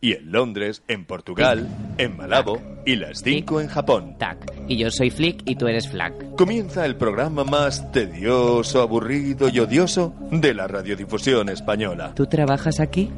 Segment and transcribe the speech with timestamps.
[0.00, 1.68] Y en Londres, en Portugal,
[1.98, 4.16] en Malabo y las 5 en Japón.
[4.18, 4.38] Tac.
[4.68, 6.36] Y yo soy Flick y tú eres Flack.
[6.36, 12.12] Comienza el programa más tedioso, aburrido y odioso de la radiodifusión española.
[12.14, 13.10] ¿Tú trabajas aquí?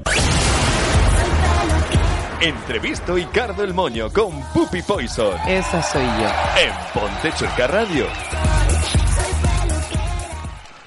[2.41, 6.29] Entrevisto y Cardo el Moño con Puppy Poison Esa soy yo.
[6.63, 8.07] en Ponte Chueca Radio.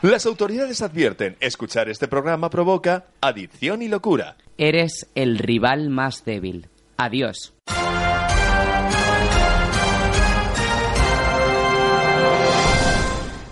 [0.01, 4.35] Las autoridades advierten, escuchar este programa provoca adicción y locura.
[4.57, 6.67] Eres el rival más débil.
[6.97, 7.53] Adiós.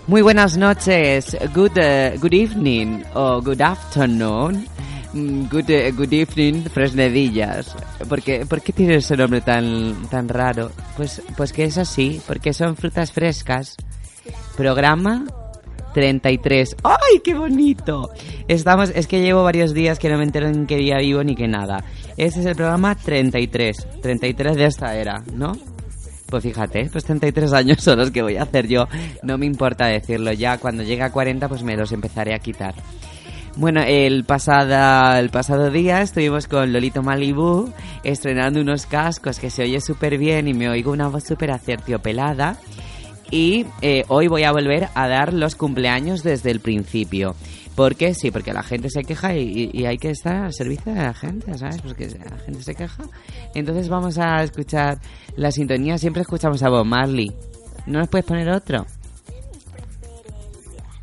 [0.07, 4.65] Muy buenas noches, good, eh, good evening o good afternoon,
[5.13, 7.75] Mm, good, eh, good evening, Fresnedillas.
[8.07, 10.71] ¿Por qué, por qué tiene ese nombre tan, tan raro?
[10.95, 13.75] Pues, pues que es así, porque son frutas frescas.
[14.55, 15.25] Programa
[15.93, 16.75] 33.
[16.83, 18.09] ¡Ay, qué bonito!
[18.47, 21.35] Estamos, es que llevo varios días que no me entero en qué día vivo ni
[21.35, 21.83] qué nada.
[22.17, 24.01] Este es el programa 33.
[24.01, 25.53] 33 de esta era, ¿no?
[26.29, 28.87] Pues fíjate, pues 33 años son los que voy a hacer yo.
[29.23, 30.57] No me importa decirlo ya.
[30.57, 32.75] Cuando llegue a 40, pues me los empezaré a quitar.
[33.55, 37.73] Bueno, el, pasada, el pasado día estuvimos con Lolito Malibu
[38.03, 42.57] estrenando unos cascos que se oye súper bien y me oigo una voz súper acertiopelada.
[43.31, 47.35] Y eh, hoy voy a volver a dar los cumpleaños desde el principio.
[47.75, 48.13] ¿Por qué?
[48.13, 51.13] Sí, porque la gente se queja y, y hay que estar al servicio de la
[51.13, 51.81] gente, ¿sabes?
[51.81, 53.03] Porque la gente se queja.
[53.55, 54.99] Entonces vamos a escuchar
[55.35, 55.97] la sintonía.
[55.97, 57.31] Siempre escuchamos a Bob Marley.
[57.85, 58.85] ¿No nos puedes poner otro?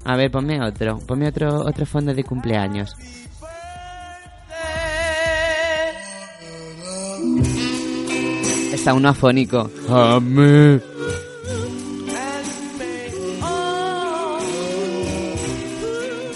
[0.05, 0.99] A ver, ponme otro.
[0.99, 2.95] Ponme otro, otro fondo de cumpleaños.
[8.73, 9.71] Está uno afónico.
[9.89, 10.81] Amén.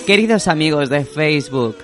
[0.07, 1.77] Queridos amigos de Facebook,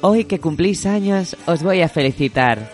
[0.00, 2.70] hoy que cumplís años os voy a felicitar.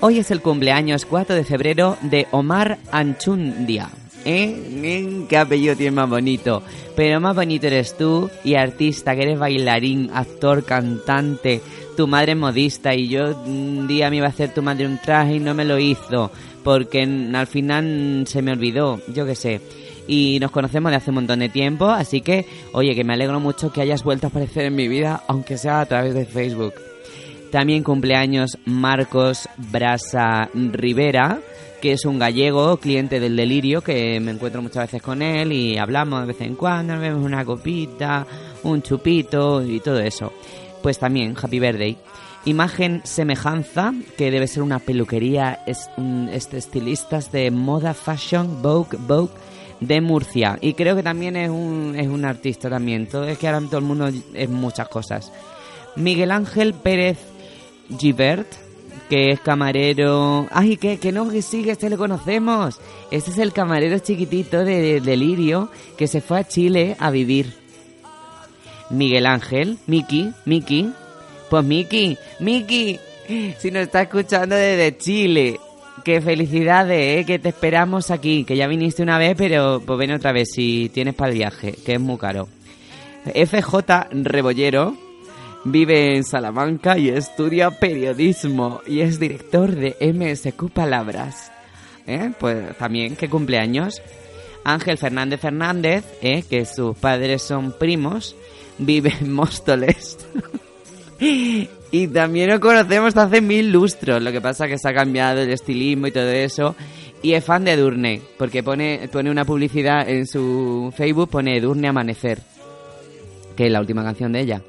[0.00, 3.90] Hoy es el cumpleaños 4 de febrero de Omar Anchundia.
[4.24, 4.56] ¿Eh?
[4.82, 5.26] ¿Eh?
[5.28, 6.62] ¿Qué apellido tiene más bonito?
[6.96, 11.60] Pero más bonito eres tú y artista, que eres bailarín, actor, cantante,
[11.96, 15.34] tu madre modista y yo un día me iba a hacer tu madre un traje
[15.34, 16.30] y no me lo hizo
[16.62, 19.60] porque al final se me olvidó, yo qué sé.
[20.06, 23.40] Y nos conocemos de hace un montón de tiempo, así que, oye, que me alegro
[23.40, 26.74] mucho que hayas vuelto a aparecer en mi vida, aunque sea a través de Facebook.
[27.50, 31.38] También cumpleaños Marcos Brasa Rivera,
[31.82, 35.76] que es un gallego, cliente del delirio, que me encuentro muchas veces con él y
[35.76, 38.26] hablamos de vez en cuando, nos vemos una copita,
[38.62, 40.32] un chupito y todo eso.
[40.82, 41.96] Pues también, Happy Birthday.
[42.44, 45.90] Imagen Semejanza, que debe ser una peluquería, es
[46.32, 49.32] este, estilistas de moda, fashion, Vogue, Vogue
[49.82, 50.58] de Murcia.
[50.60, 53.06] Y creo que también es un, es un artista también.
[53.06, 55.32] Todo es que ahora todo el mundo es muchas cosas.
[55.96, 57.18] Miguel Ángel Pérez
[57.98, 58.46] Givert,
[59.08, 60.46] que es camarero.
[60.50, 62.80] ¡Ay, que, que no, que sí, que este lo conocemos!
[63.10, 67.52] Este es el camarero chiquitito de, de Delirio que se fue a Chile a vivir.
[68.90, 70.90] Miguel Ángel, Miki, Miki.
[71.50, 72.98] Pues Miki, Miki,
[73.58, 75.60] si nos está escuchando desde Chile.
[76.04, 77.24] Qué felicidades, ¿eh?
[77.24, 78.44] que te esperamos aquí.
[78.44, 81.74] Que ya viniste una vez, pero pues ven otra vez si tienes para el viaje,
[81.84, 82.48] que es muy caro.
[83.24, 84.96] FJ Rebollero
[85.64, 91.52] vive en Salamanca y estudia periodismo y es director de MSQ Palabras.
[92.06, 92.32] ¿Eh?
[92.38, 94.02] Pues también, ¿qué cumpleaños?
[94.64, 96.42] Ángel Fernández Fernández, ¿eh?
[96.48, 98.34] que sus padres son primos,
[98.78, 100.18] vive en Móstoles.
[101.92, 104.22] y también lo conocemos hace mil lustros.
[104.22, 106.74] Lo que pasa es que se ha cambiado el estilismo y todo eso.
[107.20, 111.88] Y es fan de Edurne, porque pone, pone una publicidad en su Facebook, pone Edurne
[111.88, 112.40] Amanecer,
[113.54, 114.62] que es la última canción de ella.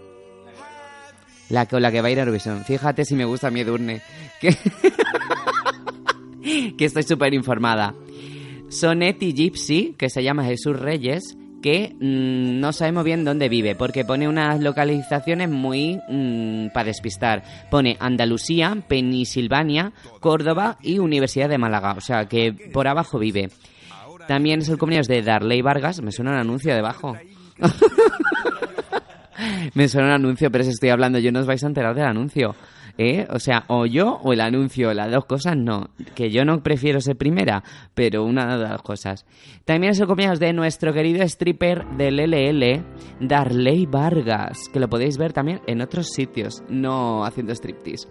[1.49, 2.65] La con la que va a ir a Eurovisión.
[2.65, 4.01] Fíjate si me gusta mi Edurne.
[4.41, 4.55] Que,
[6.77, 7.95] que estoy súper informada.
[8.67, 14.05] Sonetti Gypsy, que se llama Jesús Reyes, que mmm, no sabemos bien dónde vive, porque
[14.05, 17.43] pone unas localizaciones muy mmm, para despistar.
[17.71, 23.49] Pone Andalucía, Pensilvania, Córdoba y Universidad de Málaga, o sea que por abajo vive.
[24.27, 27.17] También es el cumpleaños de Darley Vargas, me suena un anuncio debajo.
[29.73, 32.05] me suena un anuncio, pero si estoy hablando yo no os vais a enterar del
[32.05, 32.55] anuncio.
[32.97, 33.27] ¿Eh?
[33.29, 35.89] O sea, o yo o el anuncio, las dos cosas no.
[36.15, 37.63] Que yo no prefiero ser primera,
[37.93, 39.25] pero una de las cosas.
[39.65, 40.07] También es el
[40.39, 42.83] de nuestro querido stripper del LL,
[43.19, 48.07] Darley Vargas, que lo podéis ver también en otros sitios, no haciendo striptease.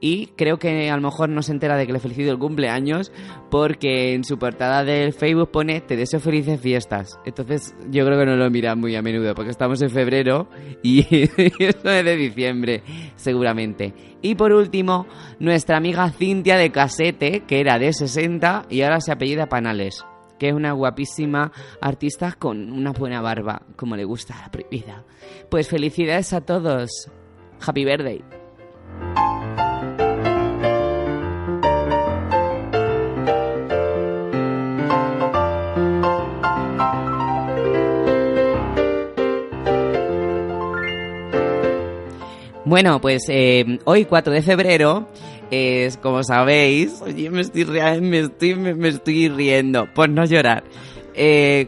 [0.00, 3.12] Y creo que a lo mejor no se entera de que le felicito el cumpleaños
[3.50, 7.18] porque en su portada del Facebook pone te deseo felices fiestas.
[7.26, 10.48] Entonces yo creo que no lo mira muy a menudo porque estamos en febrero
[10.82, 11.00] y
[11.58, 12.82] eso es de diciembre
[13.16, 13.92] seguramente.
[14.22, 15.06] Y por último,
[15.38, 20.04] nuestra amiga Cintia de Casete, que era de 60 y ahora se apellida Panales
[20.38, 21.52] que es una guapísima
[21.82, 25.04] artista con una buena barba, como le gusta la prohibida.
[25.50, 27.10] Pues felicidades a todos.
[27.60, 28.39] Happy birthday.
[42.70, 45.08] Bueno, pues eh, hoy 4 de febrero
[45.50, 47.64] es, como sabéis, oye, me estoy,
[48.00, 50.62] me estoy, me, estoy riendo, por no llorar.
[51.14, 51.66] Eh,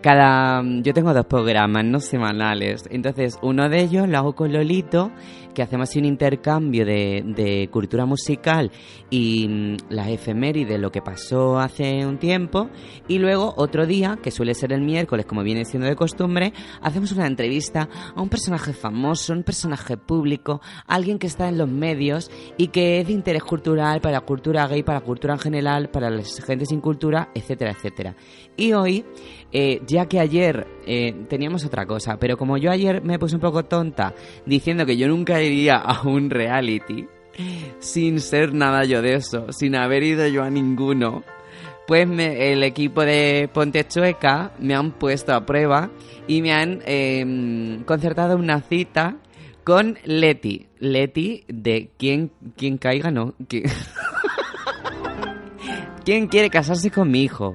[0.00, 2.84] cada, yo tengo dos programas, no semanales.
[2.90, 5.10] Entonces, uno de ellos lo hago con Lolito
[5.58, 8.70] que hacemos un intercambio de, de cultura musical
[9.10, 12.70] y mm, las efemérides, lo que pasó hace un tiempo.
[13.08, 17.10] Y luego otro día, que suele ser el miércoles, como viene siendo de costumbre, hacemos
[17.10, 22.30] una entrevista a un personaje famoso, un personaje público, alguien que está en los medios
[22.56, 25.90] y que es de interés cultural para la cultura gay, para la cultura en general,
[25.90, 28.14] para la gente sin cultura, etcétera, etcétera.
[28.56, 29.04] Y hoy,
[29.52, 33.40] eh, ya que ayer eh, teníamos otra cosa, pero como yo ayer me puse un
[33.40, 34.14] poco tonta
[34.44, 37.06] diciendo que yo nunca iría a un reality
[37.78, 41.22] sin ser nada yo de eso, sin haber ido yo a ninguno,
[41.86, 45.90] pues el equipo de Ponte Chueca me han puesto a prueba
[46.26, 49.16] y me han em, concertado una cita
[49.64, 50.66] con Leti.
[50.78, 53.34] Leti de quién, quién caiga, no.
[56.04, 57.54] ¿Quién quiere casarse con mi hijo?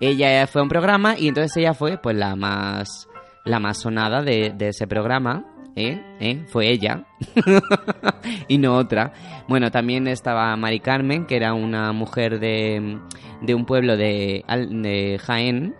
[0.00, 3.08] Ella fue a un programa y entonces ella fue pues la más
[3.44, 5.44] la más sonada de, de ese programa
[5.80, 6.02] ¿Eh?
[6.18, 6.44] ¿Eh?
[6.48, 7.04] Fue ella
[8.48, 9.12] y no otra.
[9.46, 12.98] Bueno, también estaba Mari Carmen, que era una mujer de,
[13.42, 15.76] de un pueblo de, de Jaén.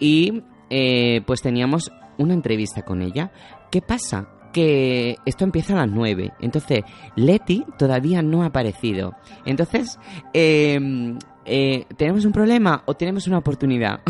[0.00, 3.30] Y eh, pues teníamos una entrevista con ella.
[3.70, 4.30] ¿Qué pasa?
[4.52, 6.32] Que esto empieza a las 9.
[6.40, 6.82] Entonces,
[7.14, 9.14] Leti todavía no ha aparecido.
[9.46, 9.96] Entonces,
[10.32, 14.00] em, eh, ¿tenemos un problema o tenemos una oportunidad?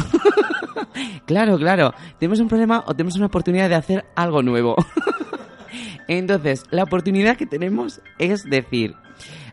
[1.27, 1.93] claro, claro.
[2.19, 4.77] Tenemos un problema o tenemos una oportunidad de hacer algo nuevo.
[6.09, 8.95] Entonces, la oportunidad que tenemos es decir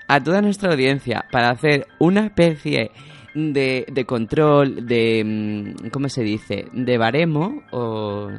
[0.08, 2.92] a toda nuestra audiencia para hacer una especie
[3.34, 5.24] de, de control, de...
[5.26, 6.68] Mm, ¿Cómo se dice?
[6.74, 8.30] De baremo o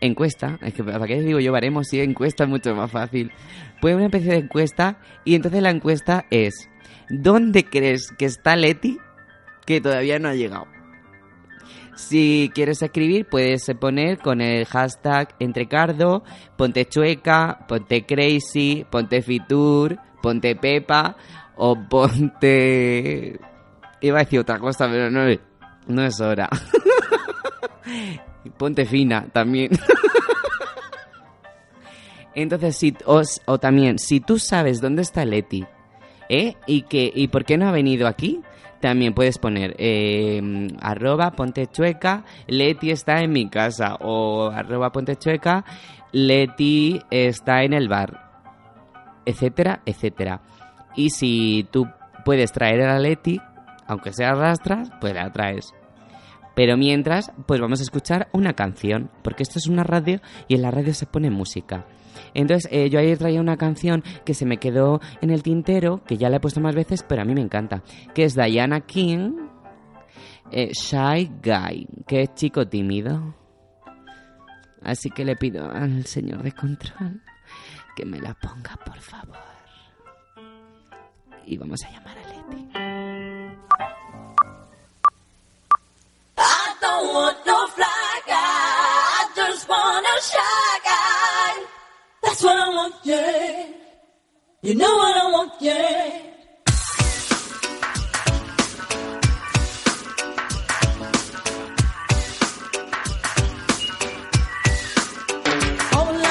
[0.00, 3.30] encuesta, es que para qué digo yo baremo si encuesta es mucho más fácil.
[3.80, 6.68] Pues una especie de encuesta y entonces la encuesta es
[7.08, 8.98] ¿dónde crees que está Leti
[9.66, 10.66] que todavía no ha llegado?
[11.94, 16.24] Si quieres escribir, puedes poner con el hashtag entrecardo,
[16.56, 21.16] ponte chueca, ponte crazy, ponte fitur, ponte pepa
[21.56, 23.38] o ponte...
[24.00, 25.20] Iba a decir otra cosa, pero no,
[25.86, 26.48] no es hora.
[28.58, 29.70] ponte fina también.
[32.34, 35.66] Entonces, si, o, también, si tú sabes dónde está Leti,
[36.32, 36.56] ¿eh?
[36.66, 38.40] Y, que, ¿Y por qué no ha venido aquí?
[38.80, 40.40] También puedes poner eh,
[40.80, 45.64] arroba ponte chueca, Leti está en mi casa o arroba ponte chueca,
[46.10, 48.30] Leti está en el bar,
[49.24, 50.40] etcétera, etcétera.
[50.96, 51.86] Y si tú
[52.24, 53.40] puedes traer a Leti,
[53.86, 55.72] aunque sea rastras, pues la traes.
[56.56, 60.62] Pero mientras, pues vamos a escuchar una canción, porque esto es una radio y en
[60.62, 61.86] la radio se pone música.
[62.34, 66.16] Entonces, eh, yo ayer traía una canción que se me quedó en el tintero, que
[66.16, 67.82] ya la he puesto más veces, pero a mí me encanta,
[68.14, 69.32] que es Diana King,
[70.50, 73.34] eh, Shy Guy, que es chico tímido.
[74.82, 77.22] Así que le pido al señor de control
[77.94, 79.36] que me la ponga, por favor.
[81.46, 82.68] Y vamos a llamar a Leti.
[92.42, 93.66] That's what I want, yeah.
[94.62, 96.32] You know what I want, yeah.
[105.94, 106.22] Oh,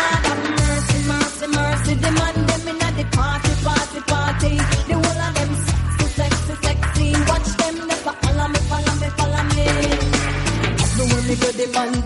[11.73, 12.00] man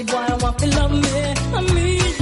[0.00, 1.34] Yes, I wait for pretty boy, I want to love me.
[1.54, 2.19] I need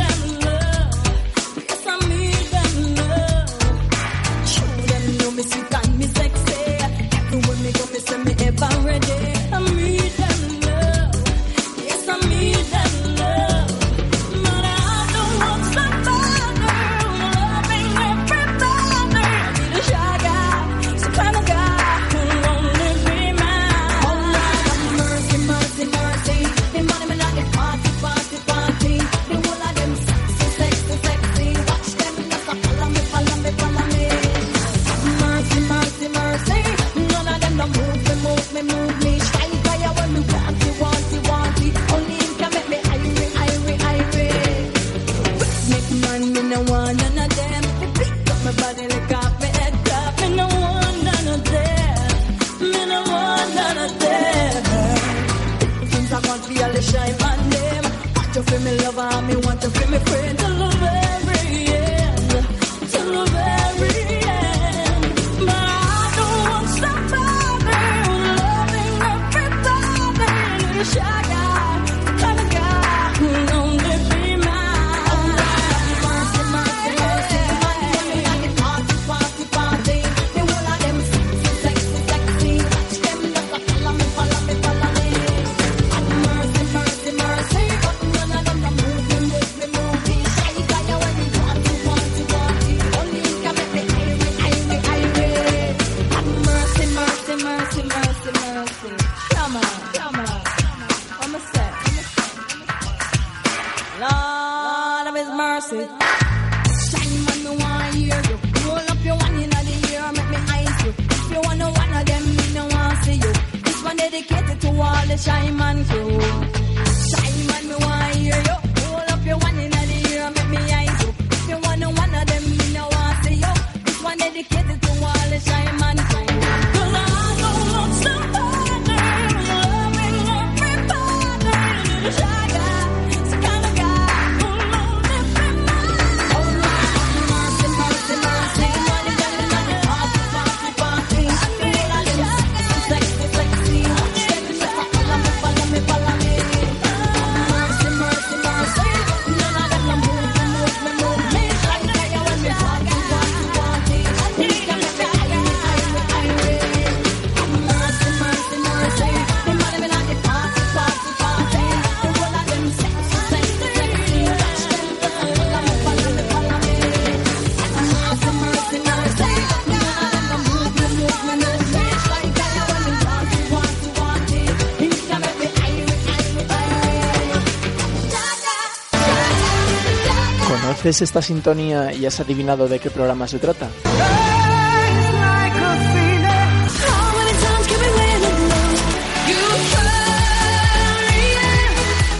[180.89, 183.69] ¿Conoces esta sintonía y has adivinado de qué programa se trata?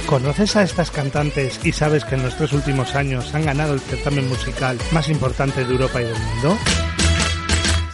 [0.05, 3.81] ¿Conoces a estas cantantes y sabes que en los tres últimos años han ganado el
[3.81, 6.59] certamen musical más importante de Europa y del mundo?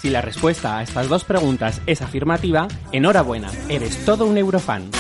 [0.03, 4.91] Si la respuesta a estas dos preguntas es afirmativa, enhorabuena, eres todo un eurofan.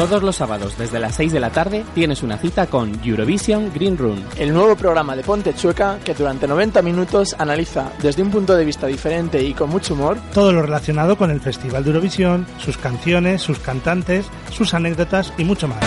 [0.00, 3.98] Todos los sábados desde las 6 de la tarde tienes una cita con Eurovision Green
[3.98, 4.24] Room.
[4.38, 8.64] El nuevo programa de Ponte Chueca que durante 90 minutos analiza desde un punto de
[8.64, 12.78] vista diferente y con mucho humor Todo lo relacionado con el Festival de Eurovisión, sus
[12.78, 15.84] canciones, sus cantantes, sus anécdotas y mucho más.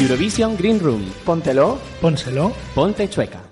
[0.00, 1.04] Eurovision Green Room.
[1.24, 1.78] Póntelo.
[2.00, 2.52] Pónselo.
[2.74, 3.45] Ponte chueca.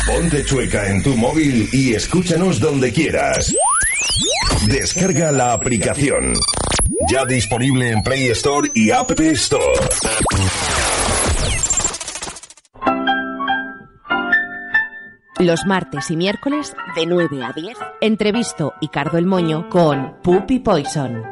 [0.08, 3.54] Ponte chueca en tu móvil y escúchanos donde quieras.
[4.66, 6.32] Descarga la aplicación.
[7.12, 9.62] Ya disponible en Play Store y App Store.
[15.40, 20.60] Los martes y miércoles de 9 a 10, entrevisto y cardo el moño con Puppy
[20.60, 21.22] Poison.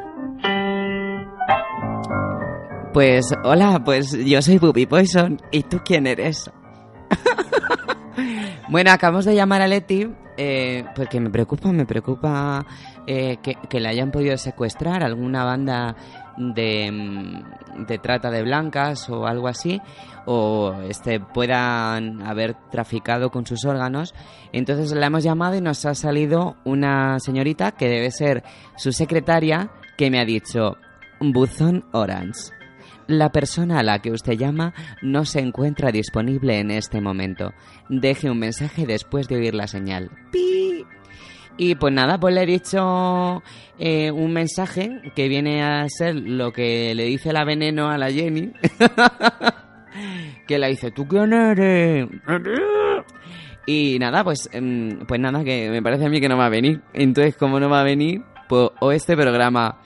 [2.93, 5.41] Pues hola, pues yo soy Puppy Poison.
[5.51, 6.49] ¿Y tú quién eres?
[8.69, 10.07] Bueno, acabamos de llamar a Leti
[10.37, 12.65] eh, porque me preocupa, me preocupa
[13.07, 15.95] eh, que, que le hayan podido secuestrar alguna banda
[16.37, 19.81] de, mm, de trata de blancas o algo así
[20.25, 24.13] o este puedan haber traficado con sus órganos.
[24.51, 28.43] Entonces la hemos llamado y nos ha salido una señorita que debe ser
[28.75, 30.77] su secretaria que me ha dicho
[31.19, 32.56] buzón orange.
[33.07, 37.53] La persona a la que usted llama no se encuentra disponible en este momento.
[37.89, 40.11] Deje un mensaje después de oír la señal.
[40.31, 40.85] ¡Pi!
[41.57, 43.41] Y pues nada, pues le he dicho
[43.79, 48.11] eh, un mensaje que viene a ser lo que le dice la veneno a la
[48.11, 48.53] Jenny.
[50.47, 52.07] que la dice, ¿tú quién eres?
[53.65, 56.49] Y nada, pues, em, pues nada, que me parece a mí que no va a
[56.49, 56.81] venir.
[56.93, 59.79] Entonces, como no va a venir, pues o este programa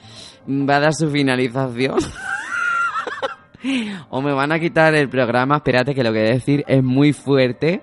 [0.48, 2.00] va a dar su finalización.
[4.10, 6.84] o me van a quitar el programa, espérate que lo que voy a decir es
[6.84, 7.82] muy fuerte.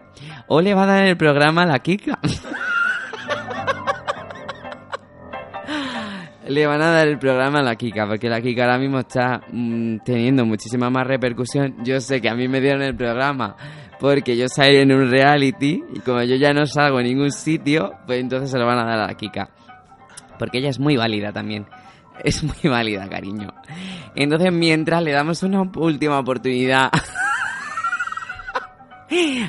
[0.49, 2.19] O le va a dar el programa a la Kika.
[6.49, 9.43] le van a dar el programa a la Kika, porque la Kika ahora mismo está
[9.53, 11.77] mm, teniendo muchísima más repercusión.
[11.85, 13.57] Yo sé que a mí me dieron el programa
[14.01, 17.93] porque yo salí en un reality y como yo ya no salgo en ningún sitio,
[18.07, 19.51] pues entonces se lo van a dar a la Kika.
[20.39, 21.67] Porque ella es muy válida también.
[22.25, 23.53] Es muy válida, cariño.
[24.15, 26.91] Entonces, mientras le damos una última oportunidad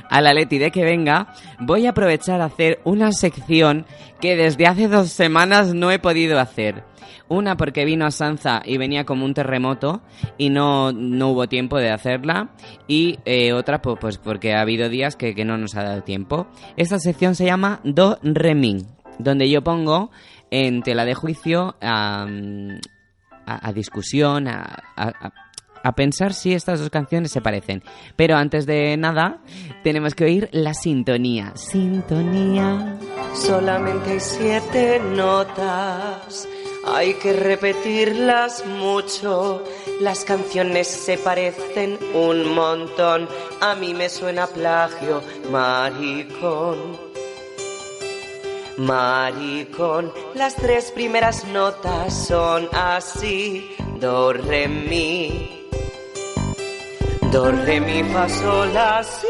[0.10, 3.86] a la Leti de que venga, voy a aprovechar a hacer una sección
[4.20, 6.84] que desde hace dos semanas no he podido hacer.
[7.28, 10.02] Una porque vino a Sanza y venía como un terremoto
[10.38, 12.50] y no, no hubo tiempo de hacerla.
[12.88, 16.02] Y eh, otra pues, pues porque ha habido días que, que no nos ha dado
[16.02, 16.48] tiempo.
[16.76, 18.84] Esta sección se llama Do Re Mi,
[19.20, 20.10] donde yo pongo
[20.52, 22.26] en tela de juicio a,
[23.74, 25.32] discusión, a, a-
[25.82, 27.82] a pensar si estas dos canciones se parecen.
[28.18, 29.38] Pero antes de nada,
[29.82, 31.54] tenemos que oír la sintonía.
[31.56, 32.98] Sintonía.
[33.34, 36.50] Solamente hay siete notas,
[36.86, 39.64] hay que repetirlas mucho.
[40.02, 43.28] Las canciones se parecen un montón,
[43.62, 47.09] a mí me suena plagio, maricón.
[48.80, 55.68] Maricón, las tres primeras notas son así, do, re, mi.
[57.30, 59.28] Do, re, mi, fa, sol, así.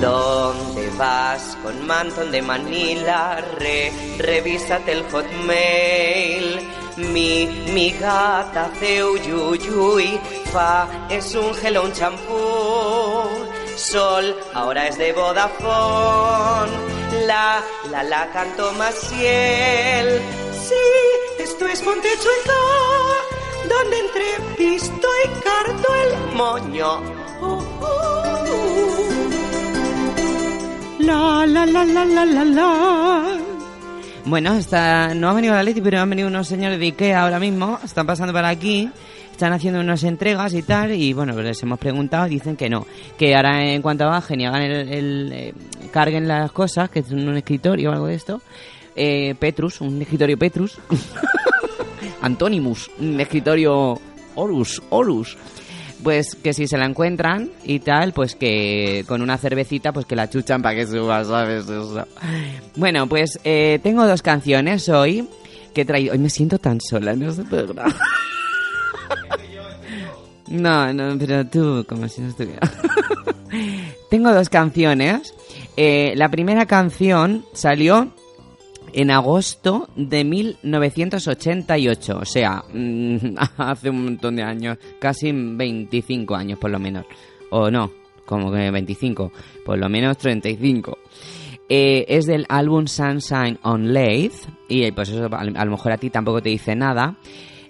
[0.00, 3.44] ¿Dónde vas con mantón de Manila?
[3.58, 6.60] Re, revísate el hotmail.
[6.98, 10.20] Mi, mi gata hace uyuyuy.
[10.52, 12.38] Fa es un gel o un champú.
[13.78, 16.72] Sol ahora es de Vodafone.
[17.26, 20.20] La, la, la canto Maciel.
[20.52, 20.74] Sí,
[21.42, 22.52] esto es Montechueca,
[23.68, 24.24] donde entre
[24.56, 27.00] pisto y carto el moño.
[30.98, 33.38] La, la, la, la, la, la, la.
[34.24, 37.38] Bueno, está, no ha venido la Leti, pero han venido unos señores de Ikea ahora
[37.38, 37.78] mismo.
[37.82, 38.90] Están pasando por aquí.
[39.38, 40.90] Están haciendo unas entregas y tal.
[40.90, 42.26] Y bueno, pues les hemos preguntado.
[42.26, 42.88] Dicen que no.
[43.16, 45.54] Que ahora en cuanto bajen y hagan el, el, eh,
[45.92, 48.42] carguen las cosas, que es un escritorio o algo de esto.
[48.96, 50.80] eh, Petrus, un escritorio Petrus.
[52.20, 54.00] Antonimus, un escritorio
[54.34, 55.36] Horus, Horus.
[56.02, 60.16] Pues que si se la encuentran y tal, pues que con una cervecita, pues que
[60.16, 61.64] la chuchan para que suba, ¿sabes?
[62.74, 65.28] Bueno, pues eh, tengo dos canciones hoy
[65.72, 66.12] que he traído.
[66.12, 67.94] Hoy me siento tan sola en este programa.
[70.50, 72.60] No, no, pero tú, como si no estuviera.
[74.10, 75.34] tengo dos canciones.
[75.76, 78.12] Eh, la primera canción salió
[78.92, 83.16] en agosto de 1988, o sea, mm,
[83.58, 87.04] hace un montón de años, casi 25 años por lo menos,
[87.50, 87.92] o no,
[88.24, 89.32] como que 25,
[89.64, 90.98] por lo menos 35.
[91.70, 94.32] Eh, es del álbum Sunshine on Lathe,
[94.68, 97.14] y pues eso a, a lo mejor a ti tampoco te dice nada.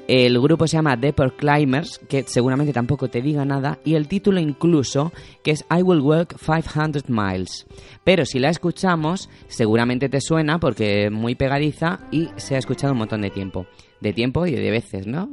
[0.08, 4.40] El grupo se llama Deport Climbers, que seguramente tampoco te diga nada, y el título
[4.40, 5.12] incluso,
[5.44, 7.66] que es I Will Walk 500 Miles.
[8.04, 12.94] Pero si la escuchamos, seguramente te suena porque es muy pegadiza y se ha escuchado
[12.94, 13.66] un montón de tiempo.
[14.00, 15.28] De tiempo y de veces, ¿no?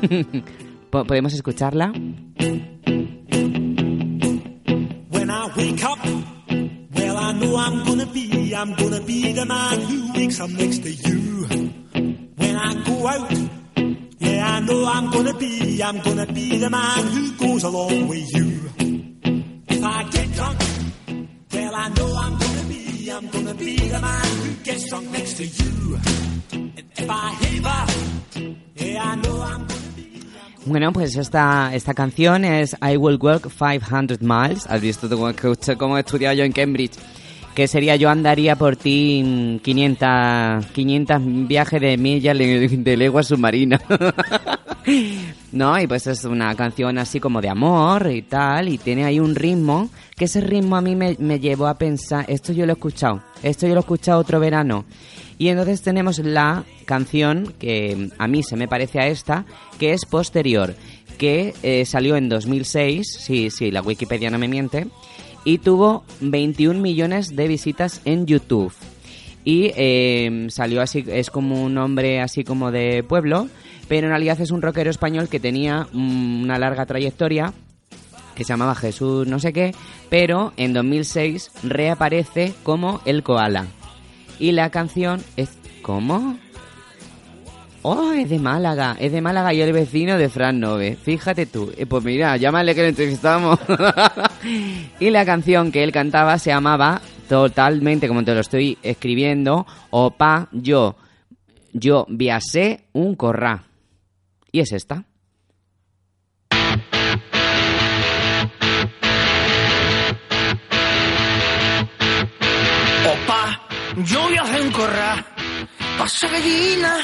[0.90, 1.90] Po- ¿Podemos escucharla?
[5.10, 5.98] When I wake up,
[6.94, 11.46] well, I know I'm gonna be, I'm gonna be the man who wakes up you.
[12.36, 13.28] When I go out,
[14.40, 18.60] I know I'm gonna be, I'm gonna be the man who goes along with you.
[19.68, 20.58] If I get drunk,
[21.52, 25.36] well, I know I'm gonna be, I'm gonna be the man who gets drunk next
[25.36, 25.80] to you.
[30.66, 34.66] Bueno, pues esta, esta canción es I Will Walk 500 Miles.
[34.68, 35.08] ¿Has visto
[35.78, 36.92] cómo he estudiado yo en Cambridge?
[37.54, 43.22] Que sería yo andaría por ti mm, 500, 500 viajes de millas de, de legua
[43.22, 43.80] submarina.
[45.52, 45.80] ¿no?
[45.80, 49.34] Y pues es una canción así como de amor y tal, y tiene ahí un
[49.34, 52.74] ritmo, que ese ritmo a mí me, me llevó a pensar, esto yo lo he
[52.74, 54.84] escuchado, esto yo lo he escuchado otro verano.
[55.38, 59.46] Y entonces tenemos la canción que a mí se me parece a esta,
[59.78, 60.74] que es posterior,
[61.16, 64.86] que eh, salió en 2006, sí, sí, la Wikipedia no me miente,
[65.44, 68.72] y tuvo 21 millones de visitas en YouTube.
[69.44, 73.48] Y eh, salió así, es como un hombre así como de pueblo,
[73.88, 77.52] pero en realidad es un rockero español que tenía una larga trayectoria
[78.34, 79.74] que se llamaba Jesús no sé qué,
[80.08, 83.66] pero en 2006 reaparece como el koala.
[84.38, 85.50] Y la canción es...
[85.82, 86.38] ¿Cómo?
[87.82, 90.96] Oh, es de Málaga, es de Málaga y el vecino de Fran Nove.
[91.02, 91.72] Fíjate tú.
[91.78, 93.58] Eh, pues mira, llámale que le entrevistamos.
[95.00, 100.48] y la canción que él cantaba se llamaba totalmente, como te lo estoy escribiendo, Opa,
[100.52, 100.96] yo,
[101.72, 103.64] yo viasé un corrá.
[104.52, 105.04] Y es esta.
[113.06, 113.68] Opa,
[114.04, 115.24] yo hacer un corral.
[116.00, 116.96] Pasa gallina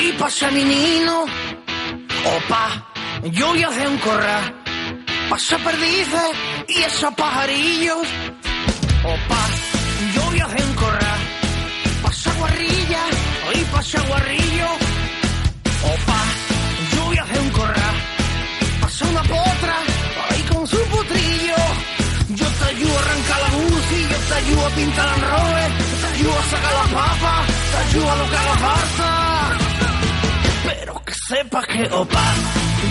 [0.00, 1.24] y pasa menino.
[2.36, 2.84] Opa,
[3.30, 4.44] yo voy un corral.
[5.30, 6.30] Pasa perdices
[6.66, 8.08] y esos pajarillos.
[9.04, 9.42] Opa,
[10.16, 11.20] yo voy a un corral.
[12.02, 13.02] Pasa guarrilla
[13.54, 14.68] y pasa guarrillo.
[15.94, 16.20] Opa,
[16.96, 17.96] yo voy a hacer un corral.
[18.80, 19.76] Pasa una potra
[20.28, 21.60] ahí con su potrillo.
[22.30, 25.64] Yo te ayudo a arrancar la UCI, yo te ayudo a pintar el robe,
[26.20, 29.58] te ayudo a la papa, te ayudo a locar la farsa.
[30.64, 32.34] Pero que sepas que, opa,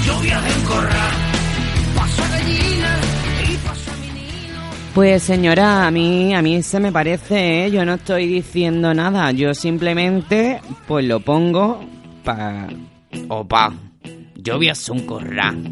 [0.06, 1.12] yo voy a encorrar,
[1.96, 3.00] paso a gallina
[3.48, 7.72] y paso a Pues señora, a mí, a mí se me parece, ¿eh?
[7.72, 11.82] yo no estoy diciendo nada, yo simplemente pues lo pongo
[12.24, 12.68] para...
[13.28, 13.74] Opa,
[14.36, 15.64] yo hacer un corral,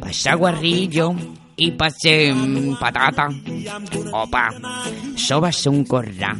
[0.00, 1.14] pasa guarrillo
[1.58, 3.28] y pasé mm, patata.
[4.12, 4.50] Opa,
[5.16, 6.36] yo voy a hacer un corral,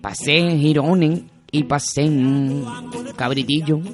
[0.00, 1.20] pasé girones
[1.52, 2.64] y pasé mm,
[3.14, 3.80] cabritillo.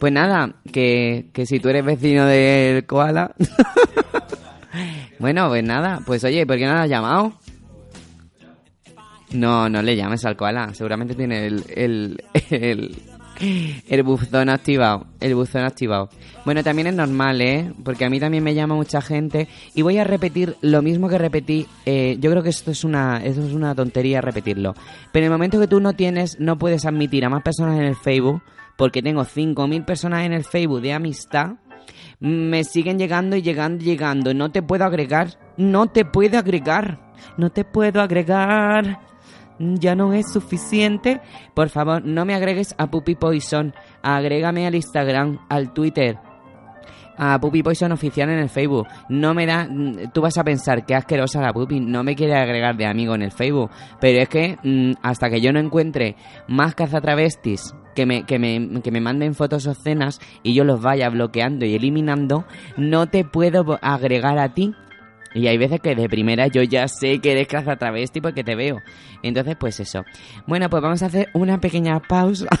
[0.00, 3.32] pues nada, que, que si tú eres vecino del koala...
[5.22, 7.34] Bueno, pues nada, pues oye, ¿por qué no has llamado?
[9.30, 13.02] No, no le llames al koala, seguramente tiene el, el, el,
[13.88, 16.08] el buzón activado, el buzón activado.
[16.44, 17.72] Bueno, también es normal, ¿eh?
[17.84, 21.18] Porque a mí también me llama mucha gente y voy a repetir lo mismo que
[21.18, 21.66] repetí.
[21.86, 24.74] eh, yo creo que esto es una, esto es una tontería repetirlo.
[25.12, 27.84] Pero en el momento que tú no tienes, no puedes admitir a más personas en
[27.84, 28.42] el Facebook,
[28.76, 31.56] porque tengo 5.000 personas en el Facebook de amistad,
[32.20, 34.32] me siguen llegando y llegando y llegando.
[34.32, 35.38] No te puedo agregar.
[35.56, 37.12] No te puedo agregar.
[37.36, 39.00] No te puedo agregar.
[39.58, 41.20] Ya no es suficiente.
[41.54, 43.74] Por favor, no me agregues a Puppy Poison.
[44.02, 46.18] Agrégame al Instagram, al Twitter.
[47.16, 48.88] A Puppy Poison oficial en el Facebook.
[49.08, 49.68] No me da.
[50.12, 51.80] Tú vas a pensar que asquerosa la Puppy.
[51.80, 53.70] No me quiere agregar de amigo en el Facebook.
[54.00, 56.16] Pero es que mm, hasta que yo no encuentre
[56.48, 61.08] más cazatravestis que me, que, me, que me manden fotos obscenas y yo los vaya
[61.08, 62.44] bloqueando y eliminando,
[62.76, 64.74] no te puedo agregar a ti.
[65.34, 68.80] Y hay veces que de primera yo ya sé que eres cazatravesti porque te veo.
[69.22, 70.04] Entonces, pues eso.
[70.46, 72.46] Bueno, pues vamos a hacer una pequeña pausa.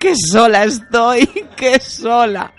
[0.00, 1.28] ¡Qué sola estoy!
[1.56, 2.52] ¡Qué sola!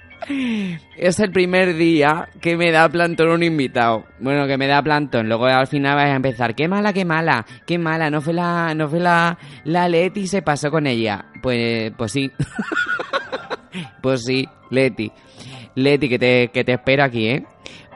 [0.96, 4.06] Es el primer día que me da plantón un invitado.
[4.20, 5.28] Bueno, que me da plantón.
[5.28, 6.54] Luego al final vais a empezar.
[6.54, 7.46] ¡Qué mala, qué mala!
[7.66, 8.10] ¡Qué mala!
[8.12, 11.26] No fue la, no fue la, la Leti se pasó con ella.
[11.42, 12.32] Pues, pues sí.
[14.02, 15.12] pues sí, Leti.
[15.84, 17.46] Leti, que te, que te espero aquí, ¿eh?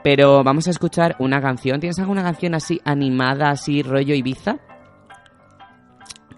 [0.04, 1.80] Pero vamos a escuchar una canción.
[1.80, 4.58] ¿Tienes alguna canción así animada, así rollo Ibiza?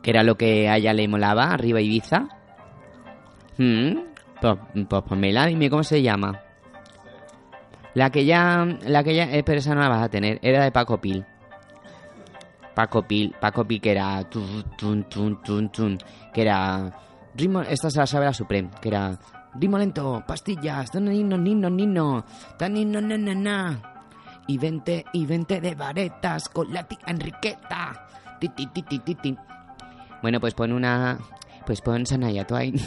[0.01, 2.27] Que era lo que a ella le molaba, arriba Ibiza.
[3.57, 3.97] Mm,
[4.39, 6.39] Pues, pues ponmela, dime cómo se llama.
[7.95, 8.65] La que ya.
[8.85, 9.23] La que ya.
[9.31, 10.37] eh, pero esa no la vas a tener.
[10.43, 11.25] Era de Paco Pil.
[12.75, 13.33] Paco Pil.
[13.39, 14.21] Paco Pil que era.
[14.29, 15.97] tun, tun, tun,
[16.33, 16.91] que era.
[17.33, 17.61] Ritmo.
[17.61, 18.69] Esta se la sabe la Supreme.
[18.81, 19.17] Que era.
[19.59, 20.23] Ritmo lento.
[20.27, 20.93] Pastillas.
[20.95, 22.25] Nino, nino, nino.
[22.59, 23.81] Na, na.
[24.47, 28.07] Y vente, y vente de varetas con la tía Enriqueta.
[28.39, 29.37] Ti, ti, ti, ti, ti, ti.
[30.21, 31.17] Bueno, pues pon una.
[31.65, 32.75] Pues pon Sanaya Twain.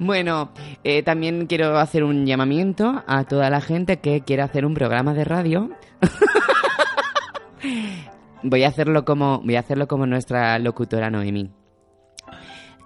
[0.00, 0.52] Bueno,
[0.84, 5.12] eh, también quiero hacer un llamamiento a toda la gente que quiera hacer un programa
[5.12, 5.70] de radio.
[8.44, 11.50] voy a hacerlo como voy a hacerlo como nuestra locutora Noemi.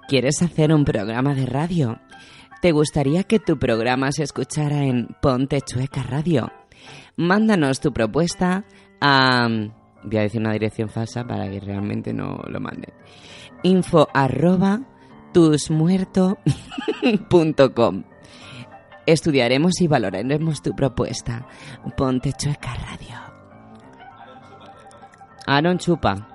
[0.08, 2.00] ¿Quieres hacer un programa de radio?
[2.60, 6.50] ¿Te gustaría que tu programa se escuchara en Ponte Chueca Radio?
[7.16, 8.64] Mándanos tu propuesta
[9.00, 9.48] a
[10.04, 12.92] voy a decir una dirección falsa para que realmente no lo manden.
[13.62, 14.80] Info arroba
[15.32, 18.04] tusmuerto.com
[19.06, 21.46] Estudiaremos y valoraremos tu propuesta.
[21.96, 23.16] Ponte chueca radio.
[25.46, 26.31] Aaron Chupa.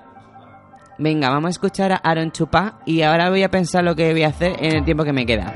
[0.99, 4.23] Venga, vamos a escuchar a Aaron Chupa y ahora voy a pensar lo que voy
[4.23, 5.53] a hacer en el tiempo que me queda.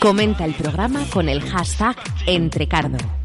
[0.00, 1.94] Comenta el programa con el hashtag
[2.26, 3.19] Entrecardo.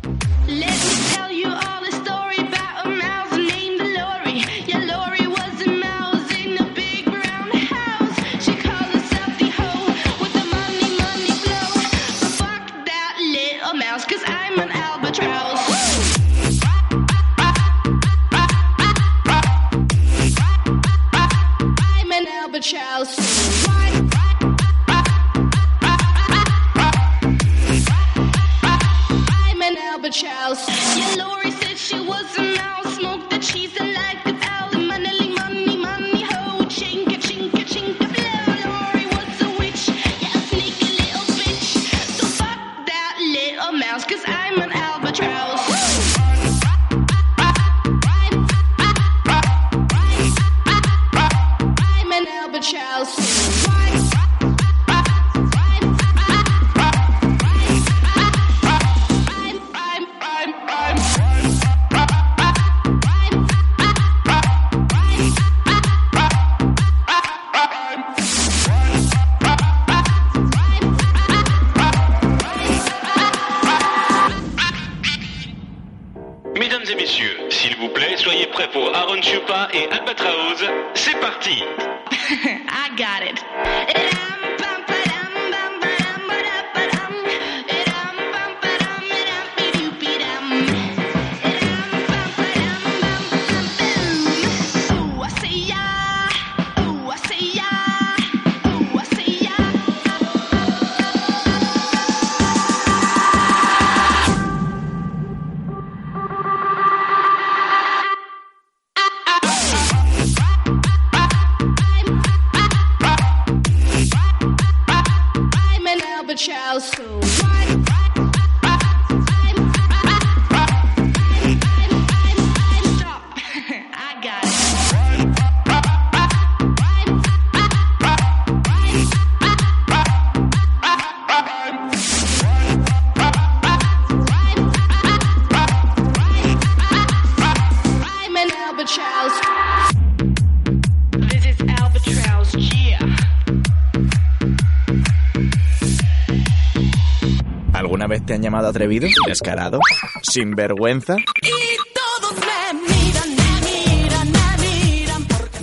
[148.45, 149.07] Llamado atrevido?
[149.27, 149.79] ¿Descarado?
[150.21, 151.17] ¿Sinvergüenza?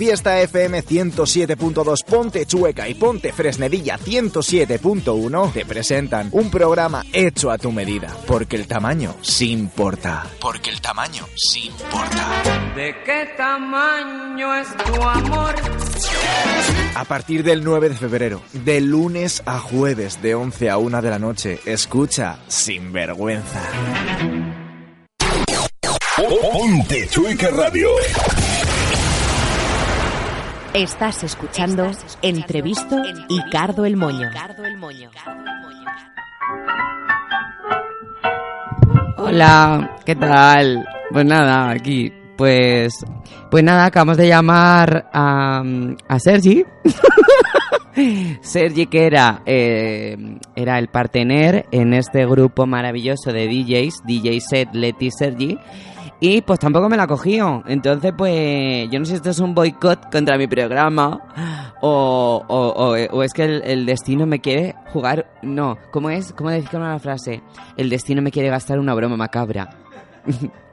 [0.03, 7.57] Fiesta FM 107.2 Ponte Chueca y Ponte Fresnedilla 107.1 te presentan un programa hecho a
[7.57, 10.25] tu medida, porque el tamaño sí importa.
[10.41, 12.43] Porque el tamaño sí importa.
[12.75, 15.55] ¿De qué tamaño es tu amor?
[16.95, 21.09] A partir del 9 de febrero, de lunes a jueves, de 11 a 1 de
[21.09, 23.61] la noche, escucha Sinvergüenza.
[26.17, 27.87] Ponte Chueca Radio.
[30.73, 31.91] Estás escuchando
[32.23, 34.31] Entrevisto y Cardo el Moño.
[39.17, 40.83] Hola, ¿qué tal?
[41.11, 42.11] Pues nada, aquí.
[42.35, 42.91] Pues,
[43.51, 45.63] pues nada, acabamos de llamar a,
[46.07, 46.65] a Sergi.
[48.41, 50.17] Sergi, que era, eh,
[50.55, 55.55] era el partener en este grupo maravilloso de DJs, DJ Set, Leti Sergi.
[56.25, 57.63] Y pues tampoco me la cogió.
[57.67, 61.19] Entonces, pues yo no sé si esto es un boicot contra mi programa
[61.81, 65.25] o, o, o- es que el, el destino me quiere jugar.
[65.41, 66.31] No, ¿cómo es?
[66.31, 67.41] ¿Cómo decir una frase?
[67.75, 69.69] El destino me quiere gastar una broma macabra.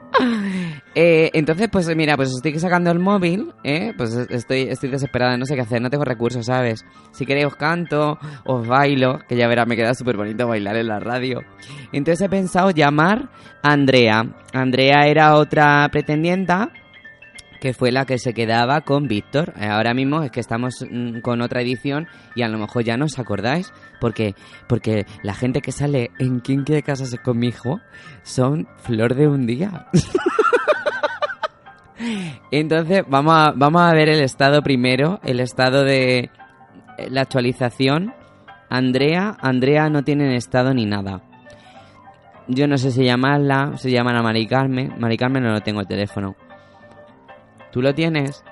[0.93, 3.93] Eh, entonces, pues mira, pues estoy sacando el móvil, ¿eh?
[3.95, 6.85] Pues estoy, estoy desesperada, no sé qué hacer, no tengo recursos, ¿sabes?
[7.11, 10.87] Si queréis os canto, os bailo, que ya verás, me queda súper bonito bailar en
[10.87, 11.41] la radio.
[11.93, 13.29] Entonces he pensado llamar
[13.63, 14.25] a Andrea.
[14.53, 16.71] Andrea era otra pretendienta
[17.61, 19.53] que fue la que se quedaba con Víctor.
[19.55, 22.97] Eh, Ahora mismo es que estamos mm, con otra edición y a lo mejor ya
[22.97, 23.71] no os acordáis,
[24.01, 24.33] porque,
[24.67, 27.79] porque la gente que sale en ¿Quién quiere casarse con mi hijo?
[28.23, 29.85] son flor de un día.
[32.51, 36.31] Entonces, vamos a, vamos a ver el estado primero, el estado de
[36.97, 38.11] eh, la actualización
[38.71, 41.21] Andrea, Andrea no tiene estado ni nada.
[42.47, 44.95] Yo no sé si llamarla, si llaman a Mari Carmen.
[44.97, 46.35] Mari Carmen no lo tengo el teléfono.
[47.71, 48.43] ¿Tú lo tienes?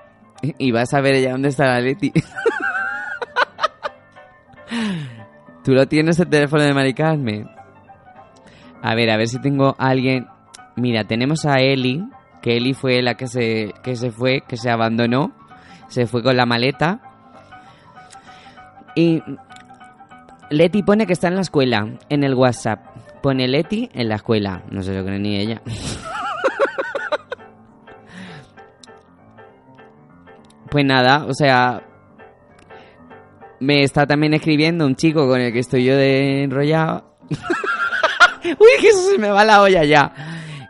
[0.42, 2.14] Y vas a ver ella dónde está la Leti.
[5.64, 7.50] ¿Tú lo tienes el teléfono de Mari Carmen?
[8.82, 10.28] A ver, a ver si tengo a alguien.
[10.78, 12.04] Mira, tenemos a Eli,
[12.42, 15.34] que Eli fue la que se, que se fue, que se abandonó.
[15.90, 17.02] Se fue con la maleta.
[18.96, 19.22] Y
[20.50, 22.80] Leti pone que está en la escuela, en el WhatsApp.
[23.22, 24.64] Pone Leti en la escuela.
[24.72, 25.62] No se lo cree ni ella.
[30.70, 31.82] pues nada, o sea,
[33.60, 37.16] me está también escribiendo un chico con el que estoy yo de enrollado.
[38.44, 40.14] Uy, que eso se me va la olla ya.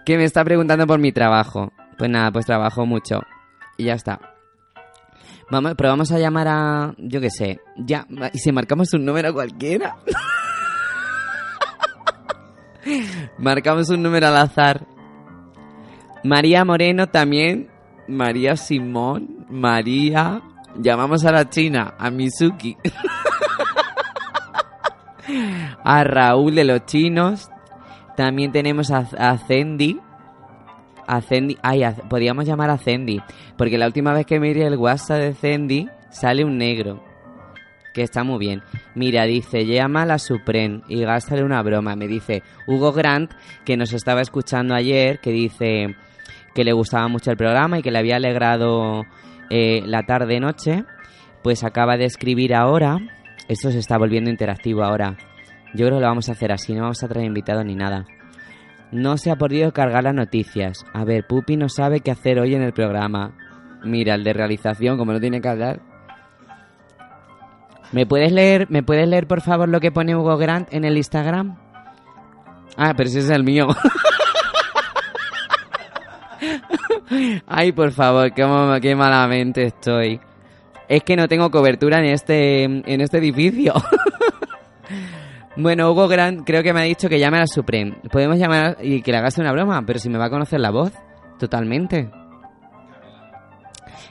[0.05, 1.71] Que me está preguntando por mi trabajo.
[1.97, 3.21] Pues nada, pues trabajo mucho.
[3.77, 4.19] Y ya está.
[5.51, 6.93] Vamos, pero vamos a llamar a.
[6.97, 7.59] Yo qué sé.
[7.77, 8.05] Ya.
[8.33, 9.97] ¿Y si marcamos un número cualquiera?
[13.37, 14.87] marcamos un número al azar.
[16.23, 17.69] María Moreno también.
[18.07, 19.38] María Simón.
[19.49, 20.41] María.
[20.75, 21.95] Llamamos a la China.
[21.97, 22.77] A Mizuki.
[25.83, 27.49] a Raúl de los chinos.
[28.15, 29.99] También tenemos a, a Cendi.
[31.07, 31.57] A Cendi.
[31.61, 33.21] Ay, podríamos llamar a Cendi.
[33.57, 37.03] Porque la última vez que miré el WhatsApp de Cendi sale un negro.
[37.93, 38.61] Que está muy bien.
[38.93, 41.95] Mira, dice, llama a la Supreme y gástale una broma.
[41.95, 43.31] Me dice Hugo Grant,
[43.65, 45.95] que nos estaba escuchando ayer, que dice
[46.53, 49.05] que le gustaba mucho el programa y que le había alegrado
[49.49, 50.85] eh, la tarde-noche.
[51.43, 52.97] Pues acaba de escribir ahora.
[53.47, 55.17] Esto se está volviendo interactivo ahora.
[55.73, 58.05] Yo creo que lo vamos a hacer así, no vamos a traer invitados ni nada.
[58.91, 60.85] No se ha podido cargar las noticias.
[60.93, 63.35] A ver, Pupi no sabe qué hacer hoy en el programa.
[63.83, 65.81] Mira, el de realización, como no tiene que hablar.
[67.91, 70.97] ¿Me puedes leer, me puedes leer por favor lo que pone Hugo Grant en el
[70.97, 71.57] Instagram?
[72.77, 73.67] Ah, pero ese es el mío.
[77.47, 80.19] Ay, por favor, qué, malamente estoy.
[80.87, 83.73] Es que no tengo cobertura en este, en este edificio.
[85.55, 87.97] bueno, Hugo Grant creo que me ha dicho que llame a la Supreme.
[88.11, 90.71] Podemos llamar y que le hagas una broma, pero si me va a conocer la
[90.71, 90.91] voz,
[91.37, 92.09] totalmente.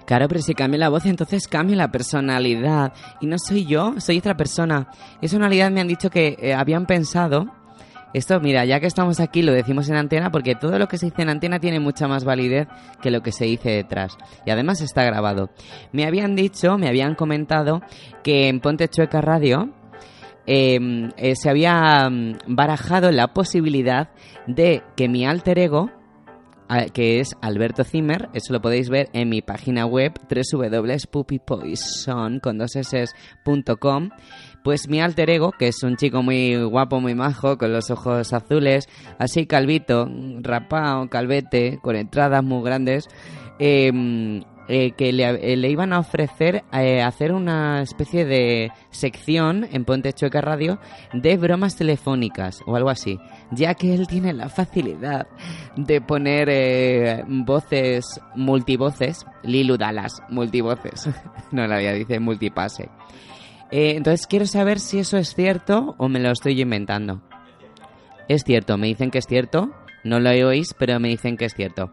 [0.08, 2.94] Claro, pero si cambia la voz, entonces cambia la personalidad.
[3.20, 4.88] Y no soy yo, soy otra persona.
[5.20, 7.58] Esa realidad me han dicho que eh, habían pensado.
[8.14, 11.07] Esto, mira, ya que estamos aquí, lo decimos en antena porque todo lo que se
[11.07, 12.66] dice en antena tiene mucha más validez
[13.03, 14.16] que lo que se dice detrás.
[14.47, 15.51] Y además está grabado.
[15.92, 17.83] Me habían dicho, me habían comentado
[18.23, 19.75] que en Ponte Chueca Radio
[20.47, 24.09] eh, eh, se había mm, barajado la posibilidad
[24.47, 25.90] de que mi alter ego,
[26.92, 32.75] que es Alberto Zimmer, eso lo podéis ver en mi página web www.puppypoison con dos
[32.77, 34.11] s.com.
[34.62, 38.33] Pues mi alter ego, que es un chico muy guapo, muy majo, con los ojos
[38.33, 40.09] azules, así calvito,
[40.40, 43.09] rapado, calvete, con entradas muy grandes,
[43.59, 49.66] eh, eh, que le, eh, le iban a ofrecer eh, hacer una especie de sección
[49.73, 50.79] en Ponte Chueca Radio
[51.14, 53.18] de bromas telefónicas o algo así,
[53.51, 55.27] ya que él tiene la facilidad
[55.77, 61.09] de poner voces multivoces, Lilu Dallas, multivoces,
[61.51, 62.90] no la vida dice multipase.
[63.70, 67.22] Eh, entonces quiero saber si eso es cierto o me lo estoy inventando.
[68.28, 71.54] Es cierto, me dicen que es cierto, no lo oís, pero me dicen que es
[71.54, 71.90] cierto.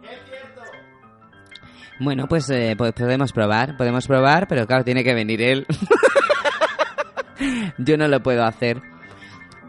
[1.99, 5.65] Bueno, pues, eh, pues podemos probar, podemos probar, pero claro, tiene que venir él.
[7.77, 8.81] Yo no lo puedo hacer.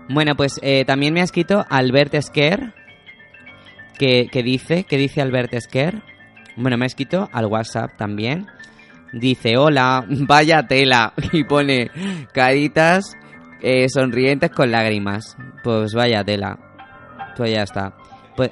[0.08, 2.74] Bueno, pues eh, también me ha escrito Albert Esquer,
[3.98, 6.02] que, que dice, que dice Albert Esquer.
[6.56, 8.46] Bueno, me ha escrito al WhatsApp también.
[9.12, 11.12] Dice, hola, vaya tela.
[11.32, 11.90] Y pone
[12.32, 13.16] caritas
[13.60, 15.36] eh, sonrientes con lágrimas.
[15.62, 16.58] Pues vaya tela.
[17.36, 17.94] Pues ya está.
[18.36, 18.50] Pues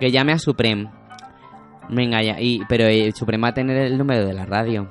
[0.00, 0.90] que llame a Supreme.
[1.88, 2.40] Venga, ya.
[2.40, 4.88] Y, pero eh, Supreme va a tener el número de la radio.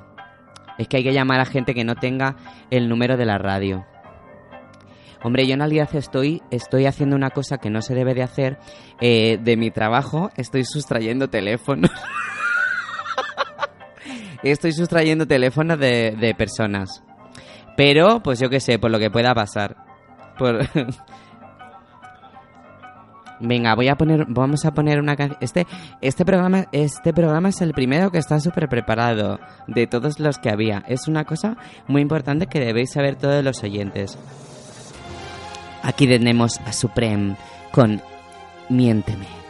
[0.78, 2.36] Es que hay que llamar a gente que no tenga
[2.70, 3.84] el número de la radio.
[5.24, 8.58] Hombre, yo en realidad estoy, estoy haciendo una cosa que no se debe de hacer.
[9.00, 11.90] Eh, de mi trabajo estoy sustrayendo teléfonos.
[14.50, 17.02] estoy sustrayendo teléfonos de, de personas.
[17.76, 19.76] Pero, pues yo qué sé, por lo que pueda pasar.
[20.38, 20.68] Por...
[23.44, 25.38] Venga, voy a poner, vamos a poner una canción.
[25.40, 25.66] Este,
[26.00, 30.48] este programa, este programa es el primero que está súper preparado de todos los que
[30.48, 30.84] había.
[30.86, 31.56] Es una cosa
[31.88, 34.16] muy importante que debéis saber todos los oyentes.
[35.82, 37.36] Aquí tenemos a Supreme
[37.72, 38.00] con
[38.68, 39.41] Miénteme.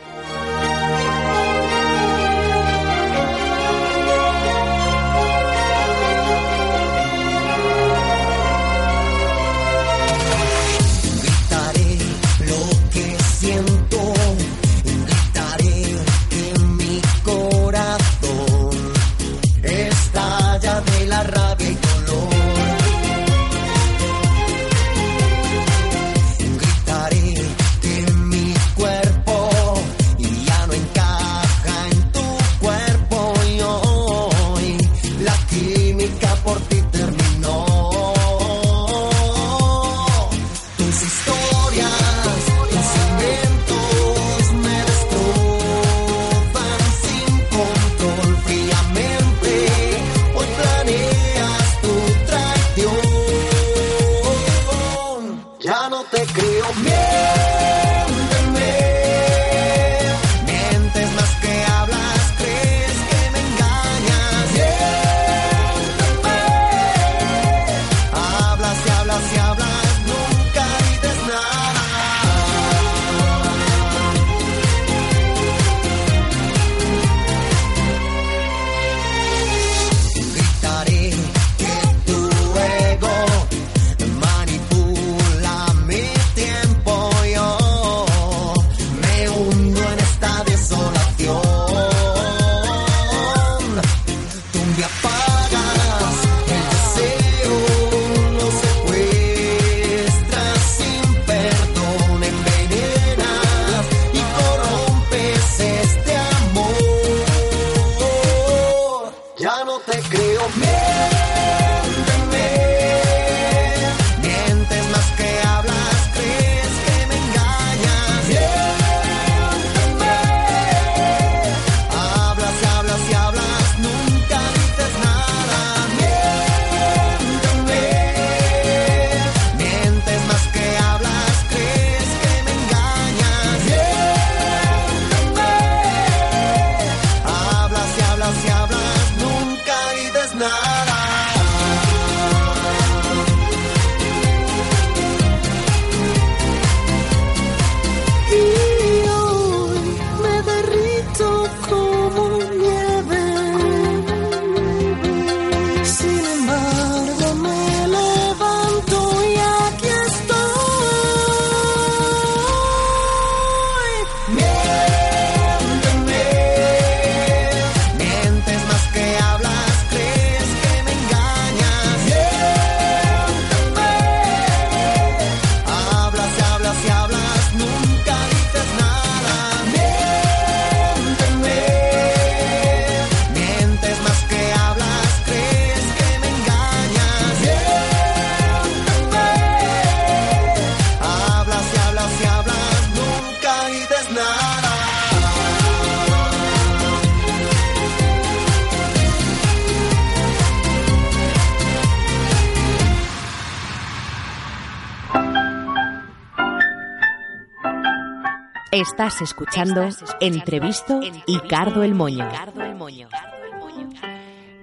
[208.73, 209.87] Estás escuchando
[210.19, 212.27] Entrevisto y Cardo el Moño.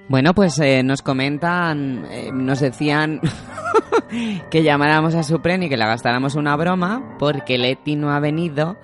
[0.07, 3.21] Bueno, pues eh, nos comentan, eh, nos decían
[4.49, 8.77] que llamáramos a Supren y que le gastáramos una broma porque Leti no ha venido.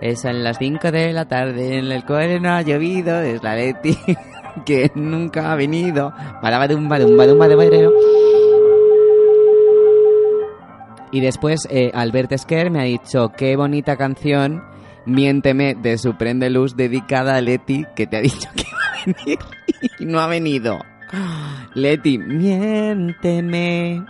[0.00, 3.54] Es a las 5 de la tarde, en el cual no ha llovido, es la
[3.54, 3.96] Leti
[4.66, 6.12] que nunca ha venido.
[6.42, 7.92] Badabadum, badum, badum, badum, badum.
[11.12, 14.71] Y después eh, Albert Esquer me ha dicho, qué bonita canción,
[15.06, 19.04] Miénteme, de Supren de Luz, dedicada a Leti, que te ha dicho que iba a
[19.06, 19.38] venir
[19.98, 20.78] y no ha venido.
[21.74, 24.04] Leti, miénteme.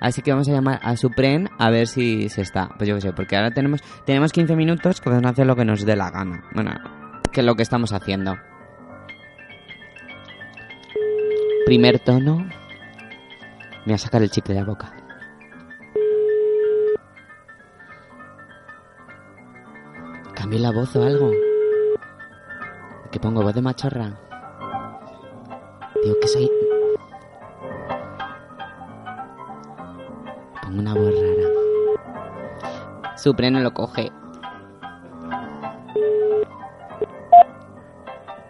[0.00, 2.68] Así que vamos a llamar a Supren a ver si se está.
[2.76, 5.64] Pues yo qué sé, porque ahora tenemos, tenemos 15 minutos que podemos hacer lo que
[5.64, 6.44] nos dé la gana.
[6.54, 6.70] Bueno,
[7.32, 8.36] que es lo que estamos haciendo.
[11.66, 12.38] Primer tono.
[12.38, 14.97] Me voy a sacar el chicle de la boca.
[20.38, 21.32] ¿Cambié la voz o algo?
[23.10, 24.12] ¿Que pongo voz de machorra?
[26.00, 26.48] Digo que soy...
[30.62, 31.48] Pongo una voz rara.
[33.16, 34.12] Supre no lo coge.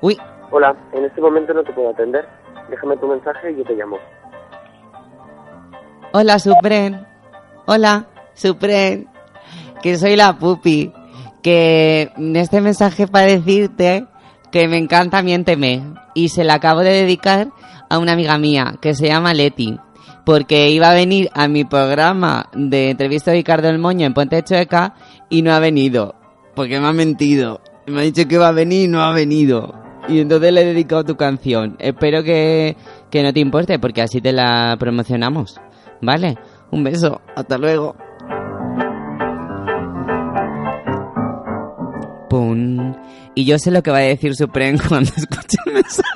[0.03, 0.19] Uy,
[0.51, 2.29] Hola, en este momento no te puedo atender.
[2.69, 3.97] Déjame tu mensaje y yo te llamo.
[6.13, 7.07] hola Supren.
[7.65, 9.09] Hola, Supren.
[9.83, 10.93] Que soy la pupi.
[11.43, 14.07] Que este mensaje para decirte
[14.51, 15.83] que me encanta Miénteme.
[16.15, 17.49] Y se la acabo de dedicar
[17.89, 19.79] a una amiga mía que se llama Leti.
[20.25, 24.43] Porque iba a venir a mi programa de entrevista de Ricardo El Moño en Puente
[24.43, 24.95] Chueca
[25.31, 26.15] y no ha venido.
[26.55, 27.61] Porque me ha mentido.
[27.87, 29.75] Me ha dicho que iba a venir y no ha venido.
[30.09, 31.77] Y entonces le he dedicado tu canción.
[31.79, 32.77] Espero que,
[33.11, 35.61] que no te importe porque así te la promocionamos.
[36.03, 36.37] ¿Vale?
[36.71, 37.21] Un beso.
[37.35, 37.97] Hasta luego.
[43.35, 46.09] Y yo sé lo que va a decir Supren cuando escuche el mensaje.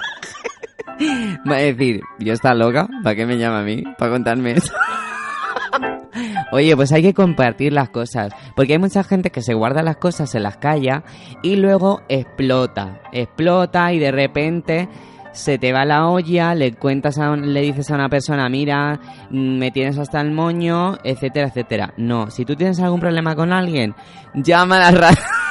[1.51, 2.89] Va a decir, ¿yo está loca?
[3.03, 3.83] ¿Para qué me llama a mí?
[3.99, 4.73] ¿Para contarme eso?
[6.53, 9.97] Oye, pues hay que compartir las cosas, porque hay mucha gente que se guarda las
[9.97, 11.03] cosas, se las calla
[11.43, 14.89] y luego explota, explota y de repente
[15.33, 19.01] se te va la olla, le cuentas a le dices a una persona, mira,
[19.31, 21.95] mm, me tienes hasta el moño, etcétera, etcétera.
[21.97, 23.95] No, si tú tienes algún problema con alguien,
[24.35, 25.41] llama a la radio.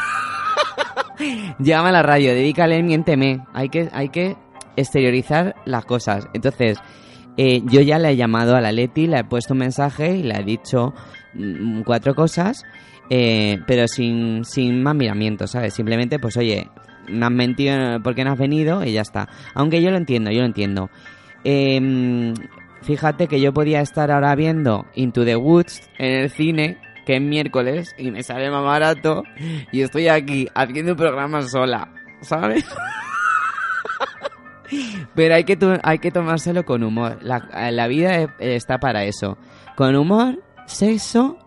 [1.59, 3.41] llama a la radio, dedícale, miénteme.
[3.53, 4.35] Hay que, hay que
[4.75, 6.27] exteriorizar las cosas.
[6.33, 6.77] Entonces,
[7.37, 10.23] eh, yo ya le he llamado a la Leti, le he puesto un mensaje y
[10.23, 10.93] le he dicho
[11.33, 12.63] mm, cuatro cosas,
[13.09, 15.73] eh, pero sin, sin más miramientos, ¿sabes?
[15.73, 16.69] Simplemente, pues oye,
[17.07, 19.29] me has mentido porque no has venido y ya está.
[19.53, 20.89] Aunque yo lo entiendo, yo lo entiendo.
[21.43, 22.33] Eh,
[22.81, 27.21] fíjate que yo podía estar ahora viendo Into the Woods en el cine, que es
[27.21, 29.23] miércoles, y me sale más barato,
[29.71, 32.65] y estoy aquí haciendo un programa sola, ¿sabes?
[35.15, 37.19] Pero hay que, hay que tomárselo con humor.
[37.21, 39.37] La, la vida está para eso.
[39.75, 41.37] Con humor, sexo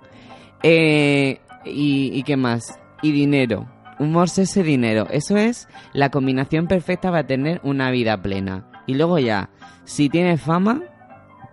[0.62, 2.78] eh, y, y qué más.
[3.02, 3.66] Y dinero.
[3.98, 5.06] Humor, sexo y dinero.
[5.10, 8.70] Eso es la combinación perfecta para tener una vida plena.
[8.86, 9.50] Y luego ya,
[9.84, 10.82] si tienes fama,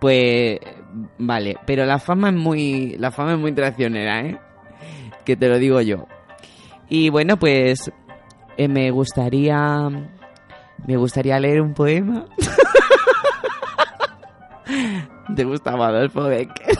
[0.00, 0.58] pues
[1.18, 4.38] vale, pero la fama es muy la fama es muy traicionera, ¿eh?
[5.24, 6.06] Que te lo digo yo.
[6.88, 7.92] Y bueno, pues
[8.56, 9.88] eh, me gustaría
[10.86, 12.26] me gustaría leer un poema.
[15.36, 16.76] ¿Te gustaba Adolfo Becker?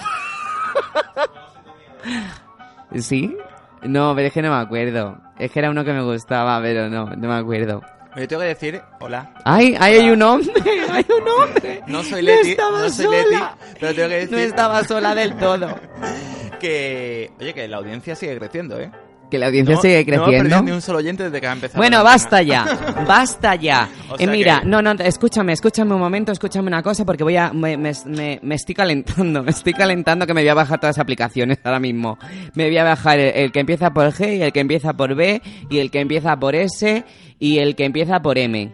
[2.97, 3.37] ¿Sí?
[3.83, 5.19] No, pero es que no me acuerdo.
[5.39, 7.83] Es que era uno que me gustaba, pero no, no me acuerdo.
[8.17, 9.33] Yo tengo que decir, hola.
[9.45, 10.53] ¡Ay, ay, hay un hombre!
[10.91, 11.83] ¡Hay un hombre!
[11.87, 13.23] No soy Leti, estaba no soy sola.
[13.23, 15.81] Leti, pero tengo que decir No estaba sola del todo.
[16.61, 18.91] que, oye, que la audiencia sigue creciendo, ¿eh?
[19.33, 20.31] Que la audiencia No- sigue No creciendo.
[20.43, 21.79] perdido ni un solo oyente desde que ha empezado.
[21.79, 22.67] Bueno, basta ya,
[23.09, 23.89] basta ya.
[24.11, 27.39] O Eh, mira, que- no, no, escúchame, escúchame un momento, escúchame una cosa porque voy
[27.39, 30.79] a, me, me- me- me estoy calentando, me estoy calentando que me voy a bajar
[30.79, 32.19] todas las aplicaciones ahora mismo.
[32.55, 35.15] Me voy a bajar el, el que empieza por G y el que empieza por
[35.15, 37.05] B y el que empieza por S
[37.39, 38.71] y el que empieza por M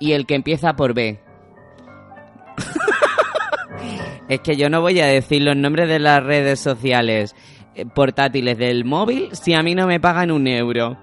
[0.00, 1.20] y el que empieza por B.
[4.28, 7.34] es que yo no voy a decir los nombres de las redes sociales
[7.94, 10.98] portátiles del móvil si a mí no me pagan un euro.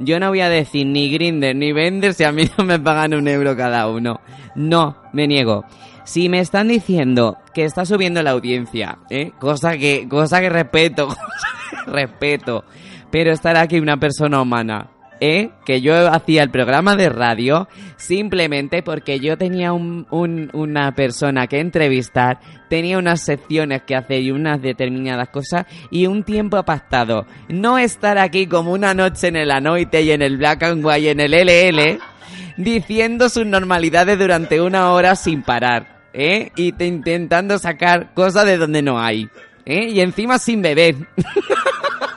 [0.00, 3.14] Yo no voy a decir ni Grinder ni Vender si a mí no me pagan
[3.14, 4.20] un euro cada uno.
[4.54, 5.64] No, me niego.
[6.04, 9.32] Si me están diciendo que está subiendo la audiencia, ¿eh?
[9.38, 11.08] cosa que cosa que respeto,
[11.86, 12.64] respeto,
[13.10, 14.90] pero estar aquí una persona humana,
[15.20, 15.50] ¿eh?
[15.64, 21.46] que yo hacía el programa de radio simplemente porque yo tenía un- un- una persona
[21.46, 22.38] que entrevistar,
[22.68, 27.26] tenía unas secciones que hacer y unas determinadas cosas y un tiempo pactado.
[27.48, 31.00] No estar aquí como una noche en el Anoite y en el Black and White
[31.00, 31.98] y en el LL
[32.56, 36.50] diciendo sus normalidades durante una hora sin parar, ¿eh?
[36.56, 39.28] Y te- intentando sacar cosas de donde no hay,
[39.64, 39.88] ¿eh?
[39.90, 40.94] Y encima sin beber.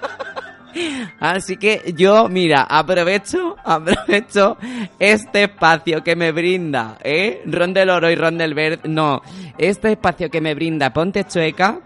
[1.20, 4.58] Así que yo, mira, aprovecho, aprovecho
[5.00, 7.42] este espacio que me brinda, ¿eh?
[7.46, 9.22] Ron del Oro y Ron del Verde, no,
[9.58, 11.80] este espacio que me brinda Ponte Chueca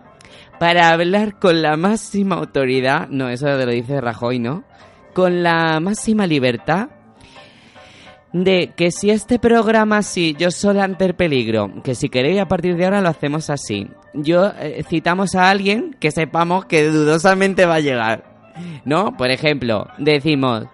[0.60, 4.64] para hablar con la máxima autoridad, no, eso lo dice Rajoy, ¿no?
[5.14, 6.90] Con la máxima libertad
[8.34, 12.48] de que si este programa así, yo sola ante el peligro, que si queréis a
[12.48, 13.90] partir de ahora lo hacemos así.
[14.14, 18.31] Yo eh, citamos a alguien que sepamos que dudosamente va a llegar.
[18.86, 19.16] ¿No?
[19.18, 20.68] Por ejemplo, decimos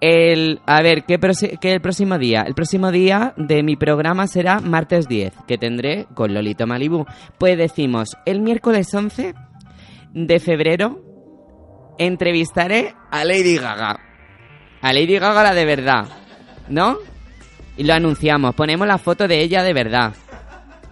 [0.00, 1.18] el a ver, ¿qué,
[1.60, 2.42] qué el próximo día?
[2.42, 7.06] El próximo día de mi programa será martes 10, que tendré con Lolito Malibu.
[7.38, 9.34] Pues decimos, el miércoles 11
[10.14, 11.00] de febrero
[11.98, 13.98] entrevistaré a Lady Gaga.
[14.80, 16.06] A Lady Gaga la de verdad,
[16.68, 16.98] ¿no?
[17.76, 20.14] Y lo anunciamos, ponemos la foto de ella de verdad.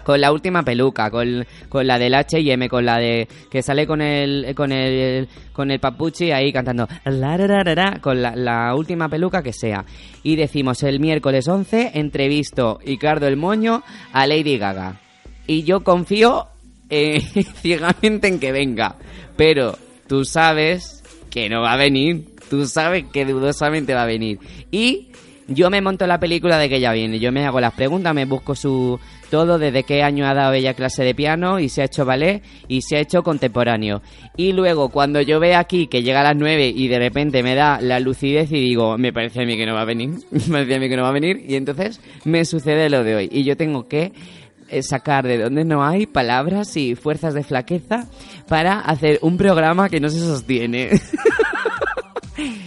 [0.07, 3.27] Con la última peluca, con, con la del H&M, con la de...
[3.51, 4.55] Que sale con el...
[4.55, 6.87] Con el, con el papuchi ahí cantando...
[8.01, 9.85] con la, la última peluca que sea.
[10.23, 13.83] Y decimos el miércoles 11, entrevisto Ricardo el Moño
[14.13, 15.01] a Lady Gaga.
[15.49, 16.47] Y yo confío
[16.89, 17.21] eh,
[17.57, 18.95] ciegamente en que venga.
[19.37, 19.77] Pero
[20.07, 22.27] tú sabes que no va a venir.
[22.49, 24.39] Tú sabes que dudosamente va a venir.
[24.71, 25.09] Y
[25.49, 27.19] yo me monto la película de que ella viene.
[27.19, 30.74] Yo me hago las preguntas, me busco su todo, desde qué año ha dado ella
[30.74, 34.03] clase de piano y se ha hecho ballet y se ha hecho contemporáneo.
[34.37, 37.55] Y luego cuando yo veo aquí que llega a las 9 y de repente me
[37.55, 40.41] da la lucidez y digo, me parece a mí que no va a venir, me
[40.41, 43.29] parece a mí que no va a venir y entonces me sucede lo de hoy.
[43.31, 44.12] Y yo tengo que
[44.68, 48.09] eh, sacar de donde no hay palabras y fuerzas de flaqueza
[48.49, 50.91] para hacer un programa que no se sostiene.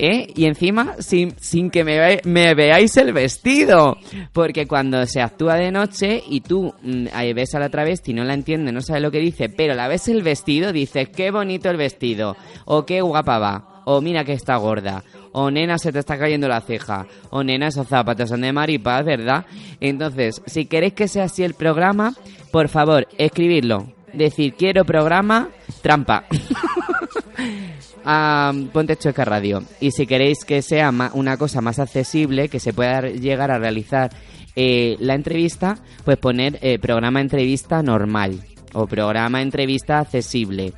[0.00, 0.32] ¿Eh?
[0.36, 3.96] Y encima sin, sin que me, ve- me veáis el vestido.
[4.32, 8.22] Porque cuando se actúa de noche y tú mm, ahí ves a la travesti, no
[8.22, 11.68] la entiende, no sabe lo que dice, pero la ves el vestido, dices, qué bonito
[11.68, 12.36] el vestido.
[12.64, 13.82] O qué guapa va.
[13.86, 15.02] O mira que está gorda.
[15.32, 17.06] O nena, se te está cayendo la ceja.
[17.30, 19.46] O nena, esos zapatos son de maripaz, ¿verdad?
[19.80, 22.14] Entonces, si queréis que sea así el programa,
[22.52, 23.92] por favor, escribirlo.
[24.12, 25.48] Decir, quiero programa,
[25.82, 26.24] trampa.
[28.10, 29.62] a Ponte Chueca Radio.
[29.80, 34.10] Y si queréis que sea una cosa más accesible, que se pueda llegar a realizar
[34.56, 38.40] eh, la entrevista, pues poner eh, programa entrevista normal
[38.72, 40.72] o programa entrevista accesible.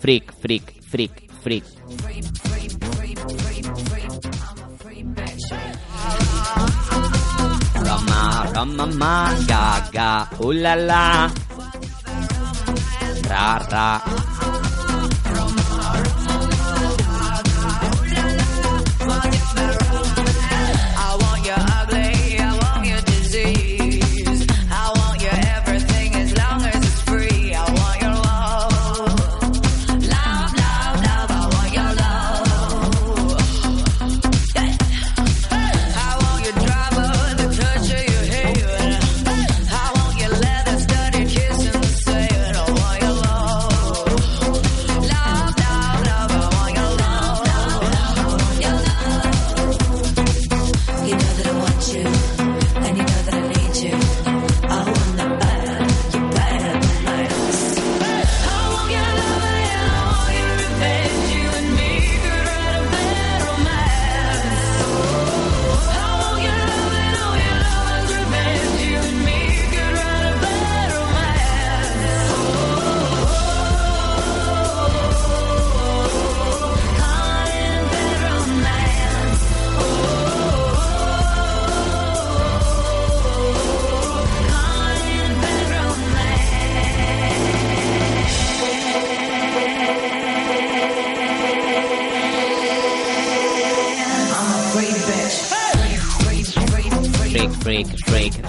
[0.00, 1.64] Freak, freak, freak, freak.
[7.84, 11.32] Rama, rama, ma, ga, ga, uh, la,
[13.28, 14.37] ra.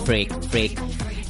[0.09, 0.81] Freak, freak.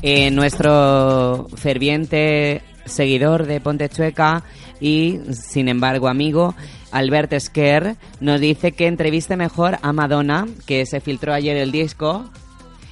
[0.01, 4.43] Eh, nuestro ferviente seguidor de Ponte Chueca
[4.79, 6.55] y, sin embargo, amigo,
[6.93, 12.29] Albert Esquer, nos dice que entreviste mejor a Madonna, que se filtró ayer el disco,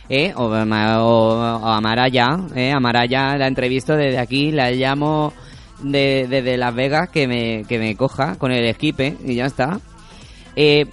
[0.10, 0.34] ¿eh?
[0.36, 2.74] o, o- o a Maraya, ¿eh?
[2.78, 5.32] la entrevisto desde aquí, la llamo
[5.82, 9.80] de- desde Las Vegas que me, que me coja con el equipe y ya está.
[10.58, 10.86] Eh,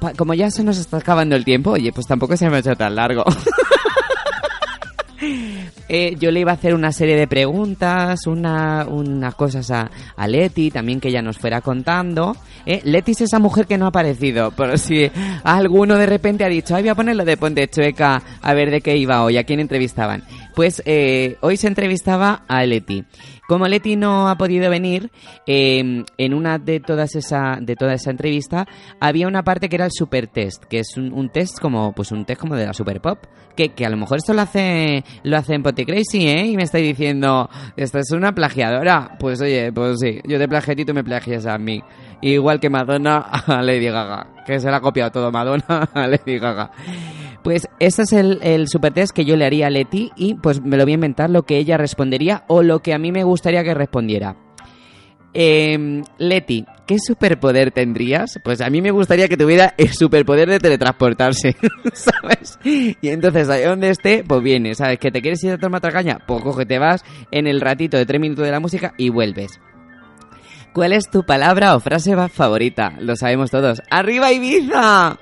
[0.00, 2.60] pa- como ya se nos está acabando el tiempo, oye, pues tampoco se me ha
[2.60, 3.22] hecho tan largo.
[5.92, 9.90] Eh, yo le iba a hacer una serie de preguntas, una, unas cosas a,
[10.28, 12.36] Leti, también que ella nos fuera contando.
[12.64, 15.10] Eh, Leti es esa mujer que no ha aparecido, por si
[15.42, 18.82] alguno de repente ha dicho, ay, voy a ponerlo de Ponte Chueca, a ver de
[18.82, 20.22] qué iba hoy, a quién entrevistaban.
[20.54, 23.04] Pues eh, hoy se entrevistaba a Leti.
[23.48, 25.10] Como Leti no ha podido venir,
[25.46, 28.66] eh, en una de todas esa, de toda esa entrevista
[29.00, 32.12] había una parte que era el super test, que es un, un test como, pues
[32.12, 33.18] un test como de la super pop,
[33.56, 36.46] que, que a lo mejor esto lo hace, lo hace en Potty Crazy, ¿eh?
[36.46, 39.16] Y me estáis diciendo, esta es una plagiadora.
[39.18, 41.82] Pues oye, pues sí, yo te plagié a tú me plagias a mí.
[42.22, 46.38] Igual que Madonna a Lady Gaga, que se la ha copiado todo Madonna a Lady
[46.38, 46.70] Gaga.
[47.42, 50.60] Pues ese es el, el super test que yo le haría a Leti y pues
[50.60, 53.24] me lo voy a inventar lo que ella respondería o lo que a mí me
[53.24, 54.36] gustaría que respondiera.
[55.32, 58.38] Eh, Leti, ¿qué superpoder tendrías?
[58.42, 61.56] Pues a mí me gustaría que tuviera el superpoder de teletransportarse,
[61.92, 62.58] ¿sabes?
[62.64, 64.98] Y entonces, ahí donde esté, pues viene, ¿sabes?
[64.98, 66.18] ¿Que te quieres ir a tomar otra caña?
[66.26, 69.60] Pues coge, te vas en el ratito de tres minutos de la música y vuelves.
[70.72, 72.94] ¿Cuál es tu palabra o frase favorita?
[73.00, 73.82] Lo sabemos todos.
[73.90, 75.18] ¡Arriba Ibiza!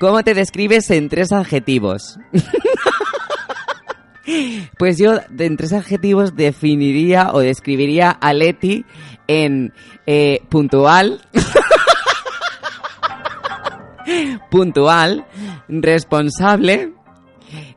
[0.00, 2.18] ¿Cómo te describes en tres adjetivos?
[4.78, 8.84] Pues yo en tres adjetivos definiría o describiría a Leti
[9.26, 9.72] en
[10.06, 11.20] eh, puntual,
[14.50, 15.26] puntual,
[15.68, 16.92] responsable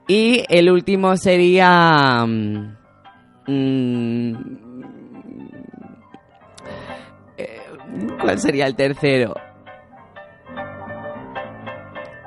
[0.07, 2.23] y el último sería...
[2.27, 2.77] mm,
[3.47, 4.35] mm,
[7.37, 7.61] eh,
[8.21, 9.33] ¿Cuál sería el tercero?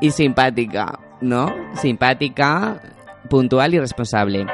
[0.00, 1.54] Y simpática, ¿no?
[1.74, 2.80] Simpática,
[3.28, 4.46] puntual y responsable.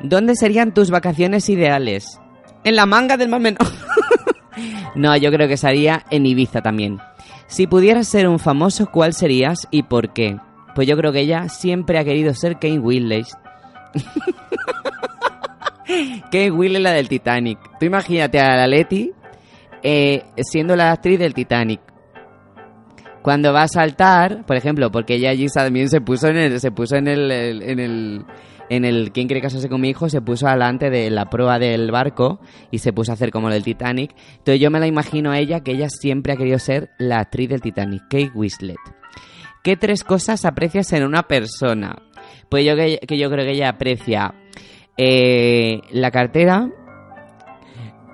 [0.00, 2.18] ¿Dónde serían tus vacaciones ideales?
[2.64, 3.66] En la manga del mar menor.
[4.94, 6.98] no, yo creo que sería en Ibiza también.
[7.46, 10.38] Si pudieras ser un famoso, ¿cuál serías y por qué?
[10.74, 13.26] Pues yo creo que ella siempre ha querido ser Kate Winslet.
[16.24, 17.58] Kate Winslet, la del Titanic.
[17.78, 19.12] Tú imagínate a la Leti
[19.82, 21.80] eh, siendo la actriz del Titanic.
[23.22, 26.72] Cuando va a saltar, por ejemplo, porque ella allí también se puso en el, se
[26.72, 28.24] puso en el, en el,
[28.68, 30.08] en el ¿Quién quiere casarse con mi hijo?
[30.08, 33.62] Se puso delante de la proa del barco y se puso a hacer como el
[33.62, 34.14] Titanic.
[34.38, 37.48] Entonces yo me la imagino a ella que ella siempre ha querido ser la actriz
[37.50, 38.78] del Titanic, Kate Winslet.
[39.62, 41.94] ¿Qué tres cosas aprecias en una persona?
[42.48, 44.34] Pues yo que, yo creo que ella aprecia
[44.96, 46.68] eh, la cartera.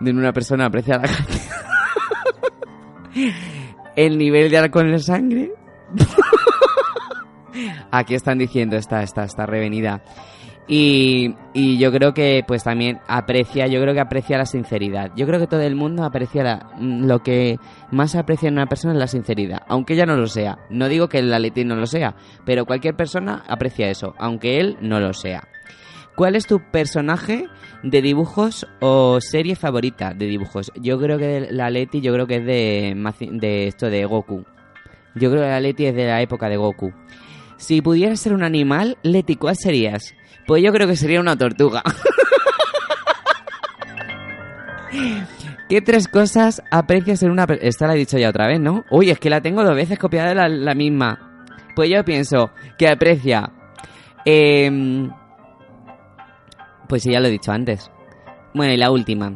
[0.00, 1.38] En una persona aprecia la cartera.
[3.99, 5.51] el nivel de alcohol en la sangre.
[7.90, 10.05] Aquí están diciendo, está, está, está revenida.
[10.68, 15.11] Y, y yo creo que pues también aprecia, yo creo que aprecia la sinceridad.
[15.16, 17.57] Yo creo que todo el mundo aprecia lo que
[17.90, 20.59] más aprecia en una persona es la sinceridad, aunque ella no lo sea.
[20.70, 24.76] No digo que la Leti no lo sea, pero cualquier persona aprecia eso, aunque él
[24.80, 25.49] no lo sea.
[26.18, 27.46] ¿Cuál es tu personaje
[27.84, 30.72] de dibujos o serie favorita de dibujos?
[30.74, 34.44] Yo creo que la Leti, yo creo que es de, esto de Goku.
[35.14, 36.92] Yo creo que la Leti es de la época de Goku.
[37.56, 40.12] Si pudieras ser un animal, Leti, ¿cuál serías?
[40.44, 41.84] Pues yo creo que sería una tortuga.
[45.68, 47.68] ¿Qué tres cosas aprecias en una persona?
[47.68, 48.84] Esta la he dicho ya otra vez, ¿no?
[48.90, 51.44] Uy, es que la tengo dos veces copiada la, la misma.
[51.76, 53.52] Pues yo pienso que aprecia...
[54.24, 55.12] em,
[56.89, 57.91] pues sí, ya lo he dicho antes.
[58.55, 59.32] Bueno, y la última.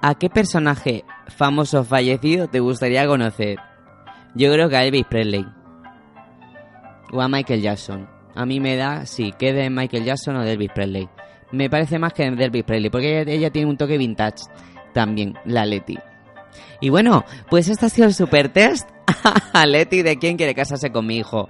[0.00, 3.58] ¿A qué personaje famoso fallecido te gustaría conocer?
[4.34, 5.46] Yo creo que a Elvis Presley.
[7.12, 8.08] O a Michael Jackson.
[8.34, 11.08] A mí me da, sí, que de Michael Jackson o de Elvis Presley.
[11.52, 14.44] Me parece más que de Elvis Presley, porque ella, tiene un toque vintage
[14.92, 15.96] también, la Leti.
[16.80, 18.88] Y bueno, pues este ha sido el super test
[19.52, 21.48] a Leti de quién quiere casarse con mi hijo.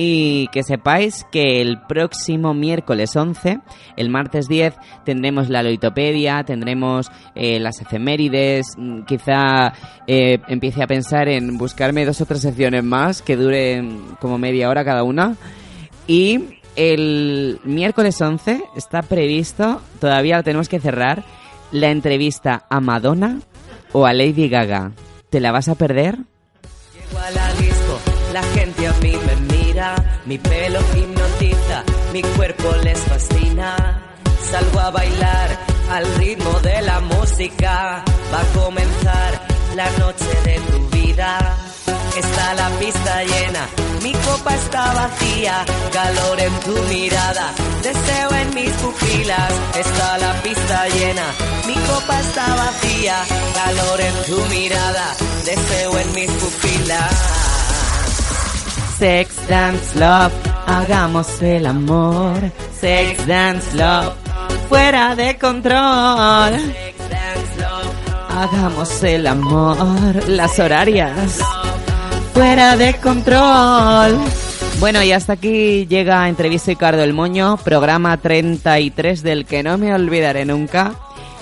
[0.00, 3.58] Y que sepáis que el próximo miércoles 11,
[3.96, 4.74] el martes 10,
[5.04, 9.72] tendremos la loitopedia, tendremos eh, las efemérides, mm, quizá
[10.06, 14.68] eh, empiece a pensar en buscarme dos o tres secciones más que duren como media
[14.68, 15.34] hora cada una.
[16.06, 21.24] Y el miércoles 11 está previsto, todavía lo tenemos que cerrar,
[21.72, 23.40] la entrevista a Madonna
[23.90, 24.92] o a Lady Gaga.
[25.28, 26.18] ¿Te la vas a perder?
[26.94, 27.98] Llego a la disco,
[28.32, 29.57] la gente a mí me
[30.26, 33.76] mi pelo hipnotiza, mi cuerpo les fascina.
[34.50, 35.48] Salgo a bailar
[35.90, 38.02] al ritmo de la música.
[38.32, 39.30] Va a comenzar
[39.76, 41.56] la noche de tu vida.
[42.16, 43.68] Está la pista llena,
[44.02, 47.52] mi copa está vacía, calor en tu mirada,
[47.82, 49.52] deseo en mis pupilas.
[49.78, 51.26] Está la pista llena,
[51.68, 53.16] mi copa está vacía,
[53.54, 55.14] calor en tu mirada,
[55.44, 57.37] deseo en mis pupilas.
[58.98, 60.32] Sex, dance, love,
[60.66, 62.50] hagamos el amor.
[62.80, 64.12] Sex, dance, love,
[64.68, 66.58] fuera de control.
[68.28, 70.28] Hagamos el amor.
[70.28, 71.38] Las horarias,
[72.34, 74.18] fuera de control.
[74.80, 79.94] Bueno, y hasta aquí llega Entrevista Ricardo el Moño, programa 33 del que no me
[79.94, 80.96] olvidaré nunca.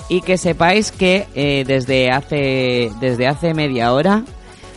[0.09, 4.23] Y que sepáis que eh, desde, hace, desde hace media hora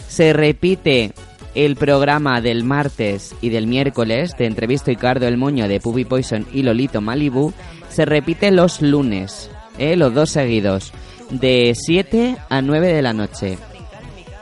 [0.08, 1.12] se repite
[1.54, 6.46] el programa del martes y del miércoles de Entrevista Ricardo el Moño de Puppy Poison
[6.52, 7.52] y Lolito Malibu.
[7.88, 10.92] Se repite los lunes, eh, los dos seguidos,
[11.30, 13.58] de 7 a 9 de la noche.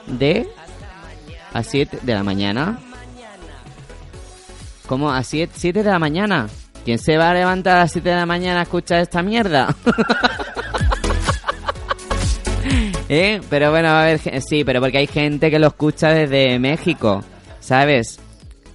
[0.06, 0.48] De
[1.52, 2.78] a 7 de la mañana.
[4.86, 5.10] ¿Cómo?
[5.10, 6.48] ¿A 7, 7 de la mañana?
[6.84, 9.74] ¿Quién se va a levantar a las 7 de la mañana a escuchar esta mierda?
[13.08, 13.40] ¿Eh?
[13.48, 17.22] Pero bueno, a ver, sí, pero porque hay gente que lo escucha desde México,
[17.60, 18.20] ¿sabes?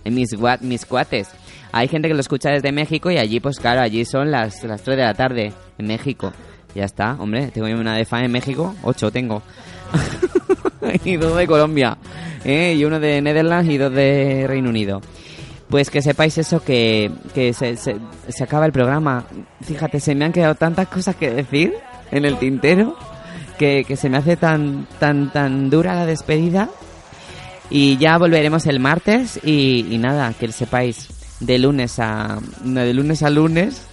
[0.05, 1.29] Mis, gua- mis cuates.
[1.71, 4.81] Hay gente que lo escucha desde México y allí, pues claro, allí son las, las
[4.84, 6.31] 3 de la tarde en México.
[6.75, 9.43] Ya está, hombre, tengo una de fan en México, 8 tengo.
[11.05, 11.97] y dos de Colombia.
[12.43, 12.73] ¿eh?
[12.75, 15.01] Y uno de Netherlands y dos de Reino Unido.
[15.69, 19.25] Pues que sepáis eso, que, que se, se acaba el programa.
[19.61, 21.73] Fíjate, se me han quedado tantas cosas que decir
[22.11, 22.95] en el tintero
[23.84, 26.70] que, se me hace tan, tan, tan dura la despedida.
[27.70, 31.09] Y ya volveremos el martes y, y nada, que sepáis,
[31.39, 32.39] de lunes a...
[32.64, 33.88] no, de lunes a lunes.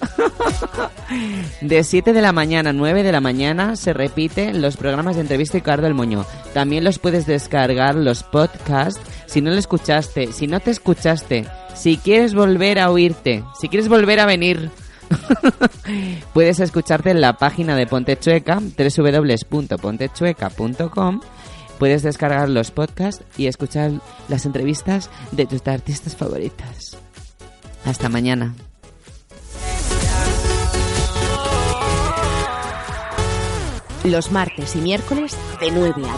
[1.60, 5.22] de 7 de la mañana a 9 de la mañana se repiten los programas de
[5.22, 6.26] entrevista y Cardo el Moño.
[6.52, 11.96] También los puedes descargar, los podcasts, si no lo escuchaste, si no te escuchaste, si
[11.96, 14.70] quieres volver a oírte, si quieres volver a venir...
[16.32, 21.20] Puedes escucharte en la página de Ponte Chueca, www.pontechueca.com.
[21.78, 23.90] Puedes descargar los podcasts y escuchar
[24.28, 26.96] las entrevistas de tus artistas favoritas.
[27.84, 28.54] Hasta mañana.
[34.04, 36.12] Los martes y miércoles de 9 a 10,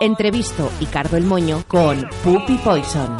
[0.00, 3.16] entrevisto y Cardo el Moño con Puppy Poison.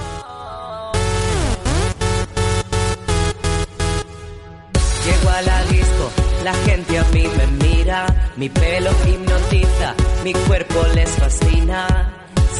[6.44, 11.86] La gente a mí me mira, mi pelo hipnotiza, mi cuerpo les fascina.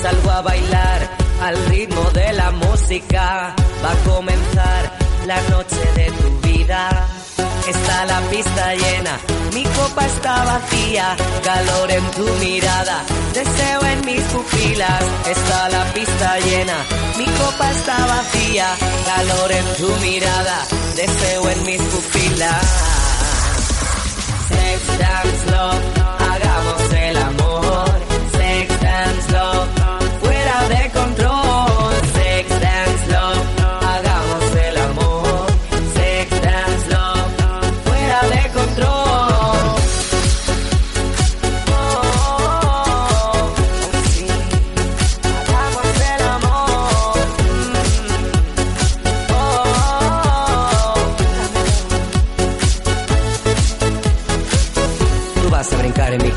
[0.00, 1.00] Salgo a bailar
[1.42, 3.54] al ritmo de la música,
[3.84, 4.82] va a comenzar
[5.26, 7.08] la noche de tu vida.
[7.68, 9.18] Está la pista llena,
[9.52, 13.02] mi copa está vacía, calor en tu mirada,
[13.34, 15.04] deseo en mis pupilas.
[15.28, 16.76] Está la pista llena,
[17.18, 18.66] mi copa está vacía,
[19.06, 20.58] calor en tu mirada,
[20.96, 22.93] deseo en mis pupilas.
[24.48, 25.82] Sex dance love,
[26.18, 27.88] hagamos el amor.
[28.32, 29.68] Sex dance love,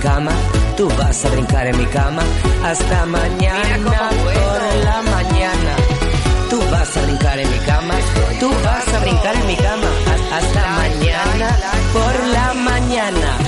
[0.08, 0.32] cama,
[0.78, 2.24] tú vas a brincar en mi cama
[2.64, 5.74] hasta mañana por la mañana.
[6.50, 7.96] Tú vas a brincar en mi cama,
[8.40, 9.90] tú vas a brincar en mi cama
[10.32, 11.50] hasta mañana
[11.92, 13.47] por la mañana.